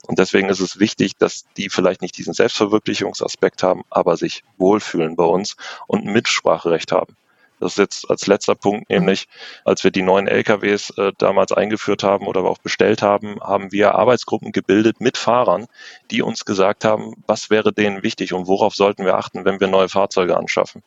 Und 0.07 0.19
deswegen 0.19 0.49
ist 0.49 0.60
es 0.60 0.79
wichtig, 0.79 1.17
dass 1.17 1.45
die 1.57 1.69
vielleicht 1.69 2.01
nicht 2.01 2.17
diesen 2.17 2.34
Selbstverwirklichungsaspekt 2.34 3.63
haben, 3.63 3.84
aber 3.89 4.17
sich 4.17 4.43
wohlfühlen 4.57 5.15
bei 5.15 5.25
uns 5.25 5.55
und 5.88 6.05
Mitspracherecht 6.05 6.91
haben. 6.91 7.15
Das 7.62 7.74
ist 7.74 7.78
jetzt 7.78 8.10
als 8.10 8.26
letzter 8.26 8.56
Punkt 8.56 8.89
nämlich, 8.89 9.28
als 9.65 9.84
wir 9.84 9.91
die 9.91 10.02
neuen 10.02 10.28
LKWs 10.28 10.89
äh, 10.97 11.12
damals 11.19 11.52
eingeführt 11.52 12.04
haben 12.04 12.26
oder 12.26 12.43
auch 12.43 12.58
bestellt 12.58 13.04
haben, 13.04 13.39
haben 13.39 13.71
wir 13.71 13.93
Arbeitsgruppen 13.93 14.52
gebildet 14.52 15.00
mit 15.00 15.15
Fahrern, 15.15 15.67
die 16.10 16.24
uns 16.24 16.43
gesagt 16.43 16.84
haben, 16.84 17.13
was 17.28 17.52
wäre 17.52 17.71
denen 17.71 18.02
wichtig 18.02 18.34
und 18.34 18.47
worauf 18.47 18.74
sollten 18.74 19.06
wir 19.06 19.15
achten, 19.15 19.45
wenn 19.45 19.60
wir 19.60 19.67
neue 19.67 19.89
Fahrzeuge 19.89 20.38
anschaffen. 20.38 20.82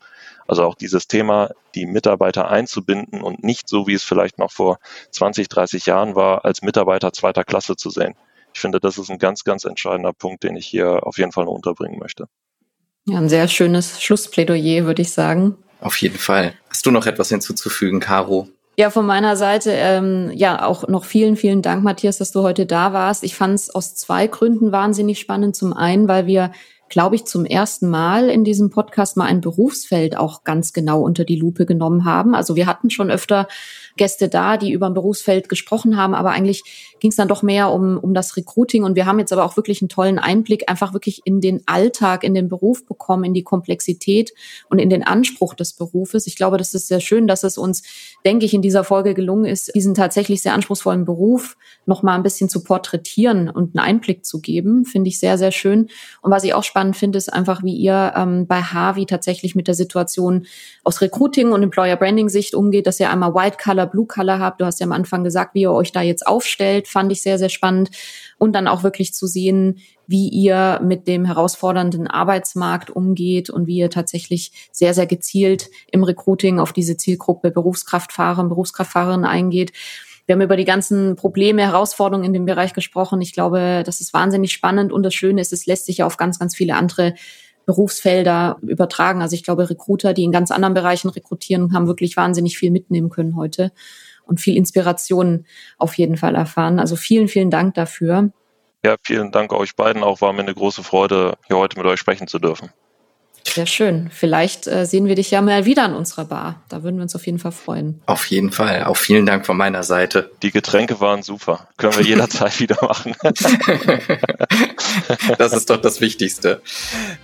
Also 0.48 0.64
auch 0.64 0.74
dieses 0.74 1.06
Thema, 1.06 1.50
die 1.76 1.87
Mitarbeiter 1.87 2.50
einzubinden 2.50 3.22
und 3.22 3.44
nicht 3.44 3.68
so, 3.68 3.87
wie 3.87 3.94
es 3.94 4.02
vielleicht 4.02 4.38
noch 4.38 4.50
vor 4.50 4.78
20, 5.12 5.48
30 5.48 5.87
Jahren 5.87 6.16
war, 6.16 6.44
als 6.44 6.60
Mitarbeiter 6.62 7.12
zweiter 7.12 7.44
Klasse 7.44 7.76
zu 7.76 7.88
sehen. 7.88 8.14
Ich 8.52 8.60
finde, 8.60 8.80
das 8.80 8.98
ist 8.98 9.10
ein 9.10 9.18
ganz, 9.18 9.44
ganz 9.44 9.64
entscheidender 9.64 10.12
Punkt, 10.12 10.42
den 10.42 10.56
ich 10.56 10.66
hier 10.66 11.06
auf 11.06 11.18
jeden 11.18 11.30
Fall 11.30 11.44
noch 11.44 11.52
unterbringen 11.52 12.00
möchte. 12.00 12.26
Ja, 13.06 13.18
ein 13.18 13.28
sehr 13.28 13.46
schönes 13.48 14.02
Schlussplädoyer, 14.02 14.87
würde 14.87 15.02
ich 15.02 15.12
sagen. 15.12 15.56
Auf 15.80 16.00
jeden 16.00 16.18
Fall. 16.18 16.54
Hast 16.74 16.87
du 16.87 16.90
noch 16.90 17.06
etwas 17.06 17.28
hinzuzufügen, 17.28 18.00
Caro? 18.00 18.48
Ja, 18.76 18.90
von 18.90 19.06
meiner 19.06 19.37
Seite, 19.37 19.70
ähm, 19.70 20.32
ja, 20.34 20.66
auch 20.66 20.88
noch 20.88 21.04
vielen, 21.04 21.37
vielen 21.37 21.62
Dank, 21.62 21.84
Matthias, 21.84 22.18
dass 22.18 22.32
du 22.32 22.42
heute 22.42 22.66
da 22.66 22.92
warst. 22.92 23.22
Ich 23.22 23.37
fand 23.37 23.54
es 23.54 23.70
aus 23.70 23.94
zwei 23.94 24.26
Gründen 24.26 24.72
wahnsinnig 24.72 25.20
spannend. 25.20 25.54
Zum 25.54 25.72
einen, 25.72 26.08
weil 26.08 26.26
wir 26.26 26.50
glaube 26.88 27.16
ich, 27.16 27.24
zum 27.24 27.44
ersten 27.44 27.88
Mal 27.88 28.28
in 28.28 28.44
diesem 28.44 28.70
Podcast 28.70 29.16
mal 29.16 29.26
ein 29.26 29.40
Berufsfeld 29.40 30.16
auch 30.16 30.44
ganz 30.44 30.72
genau 30.72 31.02
unter 31.02 31.24
die 31.24 31.36
Lupe 31.36 31.66
genommen 31.66 32.04
haben. 32.04 32.34
Also 32.34 32.56
wir 32.56 32.66
hatten 32.66 32.90
schon 32.90 33.10
öfter 33.10 33.48
Gäste 33.96 34.28
da, 34.28 34.56
die 34.56 34.72
über 34.72 34.86
ein 34.86 34.94
Berufsfeld 34.94 35.48
gesprochen 35.48 35.96
haben, 35.96 36.14
aber 36.14 36.30
eigentlich 36.30 36.96
ging 37.00 37.10
es 37.10 37.16
dann 37.16 37.28
doch 37.28 37.42
mehr 37.42 37.70
um, 37.70 37.98
um 37.98 38.12
das 38.12 38.36
Recruiting 38.36 38.82
und 38.82 38.96
wir 38.96 39.06
haben 39.06 39.18
jetzt 39.18 39.32
aber 39.32 39.44
auch 39.44 39.56
wirklich 39.56 39.82
einen 39.82 39.88
tollen 39.88 40.18
Einblick 40.18 40.68
einfach 40.68 40.92
wirklich 40.92 41.22
in 41.24 41.40
den 41.40 41.62
Alltag, 41.66 42.24
in 42.24 42.34
den 42.34 42.48
Beruf 42.48 42.86
bekommen, 42.86 43.24
in 43.24 43.34
die 43.34 43.44
Komplexität 43.44 44.32
und 44.68 44.78
in 44.78 44.90
den 44.90 45.04
Anspruch 45.04 45.54
des 45.54 45.74
Berufes. 45.74 46.26
Ich 46.26 46.36
glaube, 46.36 46.58
das 46.58 46.74
ist 46.74 46.88
sehr 46.88 47.00
schön, 47.00 47.26
dass 47.26 47.44
es 47.44 47.56
uns, 47.56 47.82
denke 48.24 48.46
ich, 48.46 48.54
in 48.54 48.62
dieser 48.62 48.84
Folge 48.84 49.14
gelungen 49.14 49.44
ist, 49.44 49.74
diesen 49.74 49.94
tatsächlich 49.94 50.42
sehr 50.42 50.54
anspruchsvollen 50.54 51.04
Beruf 51.04 51.56
noch 51.86 52.02
mal 52.02 52.14
ein 52.14 52.22
bisschen 52.22 52.48
zu 52.48 52.64
porträtieren 52.64 53.48
und 53.48 53.76
einen 53.76 53.86
Einblick 53.86 54.24
zu 54.24 54.40
geben, 54.40 54.84
finde 54.84 55.08
ich 55.08 55.18
sehr, 55.18 55.38
sehr 55.38 55.52
schön. 55.52 55.88
Und 56.20 56.30
was 56.30 56.44
ich 56.44 56.54
auch 56.54 56.64
spannend 56.74 56.96
finde, 56.96 57.18
ist 57.18 57.32
einfach, 57.32 57.62
wie 57.62 57.76
ihr 57.76 58.14
ähm, 58.16 58.48
bei 58.48 58.60
Harvey 58.60 59.06
tatsächlich 59.06 59.54
mit 59.54 59.68
der 59.68 59.76
Situation 59.76 60.44
aus 60.82 61.00
Recruiting 61.00 61.52
und 61.52 61.62
Employer 61.62 61.94
Branding 61.94 62.28
Sicht 62.28 62.52
umgeht, 62.52 62.88
dass 62.88 62.98
ihr 62.98 63.10
einmal 63.10 63.32
White 63.32 63.58
Color, 63.62 63.87
Blue 63.87 64.06
Color 64.08 64.40
habt. 64.40 64.60
Du 64.60 64.64
hast 64.64 64.80
ja 64.80 64.87
am 64.87 64.90
Anfang 64.90 65.22
gesagt, 65.22 65.54
wie 65.54 65.60
ihr 65.60 65.70
euch 65.70 65.92
da 65.92 66.02
jetzt 66.02 66.26
aufstellt, 66.26 66.88
fand 66.88 67.12
ich 67.12 67.22
sehr, 67.22 67.38
sehr 67.38 67.48
spannend. 67.48 67.90
Und 68.38 68.54
dann 68.54 68.66
auch 68.66 68.82
wirklich 68.82 69.14
zu 69.14 69.28
sehen, 69.28 69.78
wie 70.08 70.28
ihr 70.28 70.80
mit 70.82 71.06
dem 71.06 71.24
herausfordernden 71.24 72.08
Arbeitsmarkt 72.08 72.90
umgeht 72.90 73.50
und 73.50 73.68
wie 73.68 73.76
ihr 73.76 73.88
tatsächlich 73.90 74.50
sehr, 74.72 74.94
sehr 74.94 75.06
gezielt 75.06 75.70
im 75.92 76.02
Recruiting 76.02 76.58
auf 76.58 76.72
diese 76.72 76.96
Zielgruppe 76.96 77.52
Berufskraftfahrer 77.52 78.42
und 78.42 78.48
Berufskraftfahrerinnen 78.48 79.26
eingeht. 79.26 79.70
Wir 80.26 80.34
haben 80.34 80.42
über 80.42 80.56
die 80.56 80.64
ganzen 80.64 81.16
Probleme, 81.16 81.62
Herausforderungen 81.62 82.24
in 82.24 82.32
dem 82.32 82.46
Bereich 82.46 82.72
gesprochen. 82.72 83.20
Ich 83.20 83.32
glaube, 83.32 83.82
das 83.84 84.00
ist 84.00 84.14
wahnsinnig 84.14 84.52
spannend 84.52 84.92
und 84.92 85.02
das 85.02 85.14
Schöne 85.14 85.40
ist, 85.40 85.52
es 85.52 85.66
lässt 85.66 85.87
sich 85.87 85.98
ja 85.98 86.06
auf 86.06 86.16
ganz, 86.16 86.38
ganz 86.38 86.56
viele 86.56 86.76
andere 86.76 87.14
Berufsfelder 87.66 88.58
übertragen. 88.62 89.22
Also 89.22 89.34
ich 89.34 89.42
glaube, 89.42 89.68
Recruiter, 89.68 90.14
die 90.14 90.24
in 90.24 90.32
ganz 90.32 90.50
anderen 90.50 90.74
Bereichen 90.74 91.08
rekrutieren, 91.08 91.74
haben 91.74 91.87
wirklich 91.87 92.16
wahnsinnig 92.16 92.58
viel 92.58 92.70
mitnehmen 92.70 93.10
können 93.10 93.37
heute 93.37 93.72
und 94.26 94.40
viel 94.40 94.56
Inspiration 94.56 95.46
auf 95.78 95.94
jeden 95.94 96.16
Fall 96.16 96.34
erfahren. 96.34 96.78
Also 96.78 96.96
vielen, 96.96 97.28
vielen 97.28 97.50
Dank 97.50 97.74
dafür. 97.74 98.30
Ja, 98.84 98.96
vielen 99.02 99.32
Dank 99.32 99.52
euch 99.52 99.76
beiden. 99.76 100.02
Auch 100.02 100.20
war 100.20 100.32
mir 100.32 100.40
eine 100.40 100.54
große 100.54 100.82
Freude, 100.82 101.37
hier 101.46 101.56
heute 101.56 101.78
mit 101.78 101.87
euch 101.87 102.00
sprechen 102.00 102.26
zu 102.26 102.38
dürfen. 102.38 102.70
Sehr 103.46 103.66
schön. 103.66 104.11
Vielleicht 104.12 104.66
äh, 104.66 104.87
sehen 104.87 105.07
wir 105.07 105.14
dich 105.14 105.30
ja 105.30 105.42
mal 105.42 105.64
wieder 105.64 105.85
an 105.85 105.94
unserer 105.94 106.24
Bar. 106.24 106.62
Da 106.68 106.83
würden 106.83 106.96
wir 106.96 107.02
uns 107.02 107.14
auf 107.14 107.26
jeden 107.26 107.38
Fall 107.38 107.52
freuen. 107.52 108.00
Auf 108.07 108.26
jeden 108.26 108.50
Fall. 108.50 108.85
Auch 108.85 108.96
vielen 108.96 109.26
Dank 109.26 109.46
von 109.46 109.57
meiner 109.57 109.83
Seite. 109.83 110.30
Die 110.42 110.50
Getränke 110.50 111.00
waren 111.00 111.22
super. 111.22 111.68
Können 111.76 111.96
wir 111.96 112.04
jederzeit 112.04 112.59
wieder 112.61 112.78
machen. 112.83 113.14
das 115.38 115.52
ist 115.52 115.70
doch 115.70 115.76
das 115.76 116.00
Wichtigste. 116.00 116.62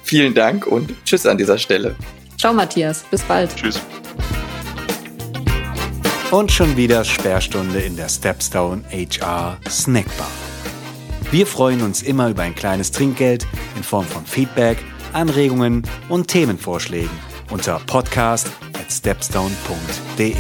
Vielen 0.03 0.35
Dank 0.35 0.67
und 0.67 0.93
tschüss 1.05 1.27
an 1.27 1.39
dieser 1.39 1.59
Stelle. 1.59 1.97
Ciao, 2.39 2.53
Matthias. 2.53 3.05
Bis 3.11 3.23
bald. 3.23 3.55
Tschüss. 3.57 3.81
Und 6.31 6.53
schon 6.53 6.77
wieder 6.77 7.05
Sperrstunde 7.05 7.81
in 7.81 7.97
der 7.97 8.09
Stepstone 8.09 8.85
HR 8.93 9.59
Snackbar. 9.69 10.31
Wir 11.33 11.47
freuen 11.47 11.83
uns 11.83 12.03
immer 12.03 12.29
über 12.29 12.43
ein 12.43 12.55
kleines 12.55 12.93
Trinkgeld 12.93 13.47
in 13.77 13.83
Form 13.83 14.05
von 14.05 14.25
Feedback, 14.27 14.79
Anregungen 15.13 15.83
und 16.09 16.29
Themenvorschlägen 16.29 17.11
unter 17.51 17.81
podcast 17.87 18.49
at 18.75 18.93
stepstone.de. 18.93 20.35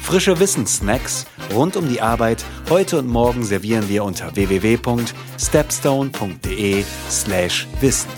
Frische 0.00 0.38
Wissenssnacks 0.38 1.26
rund 1.52 1.76
um 1.76 1.88
die 1.88 2.00
Arbeit 2.00 2.44
heute 2.70 2.98
und 2.98 3.08
morgen 3.08 3.42
servieren 3.44 3.88
wir 3.88 4.04
unter 4.04 4.36
www.stepstone.de 4.36 6.84
slash 7.10 7.66
wissen. 7.80 8.08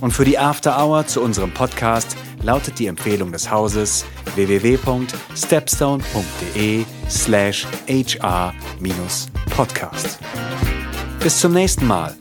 Und 0.00 0.12
für 0.12 0.24
die 0.24 0.38
After 0.38 0.82
Hour 0.82 1.06
zu 1.06 1.20
unserem 1.20 1.52
Podcast 1.52 2.16
lautet 2.42 2.78
die 2.78 2.86
Empfehlung 2.86 3.32
des 3.32 3.50
Hauses 3.50 4.06
www.stepstone.de 4.34 6.84
slash 7.08 7.66
hr-podcast. 7.86 10.18
Bis 11.20 11.38
zum 11.38 11.52
nächsten 11.52 11.86
Mal 11.86 12.16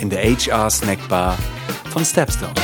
in 0.00 0.10
der 0.10 0.22
HR 0.22 0.70
Snackbar 0.70 1.38
von 1.90 2.04
Stepstone. 2.04 2.54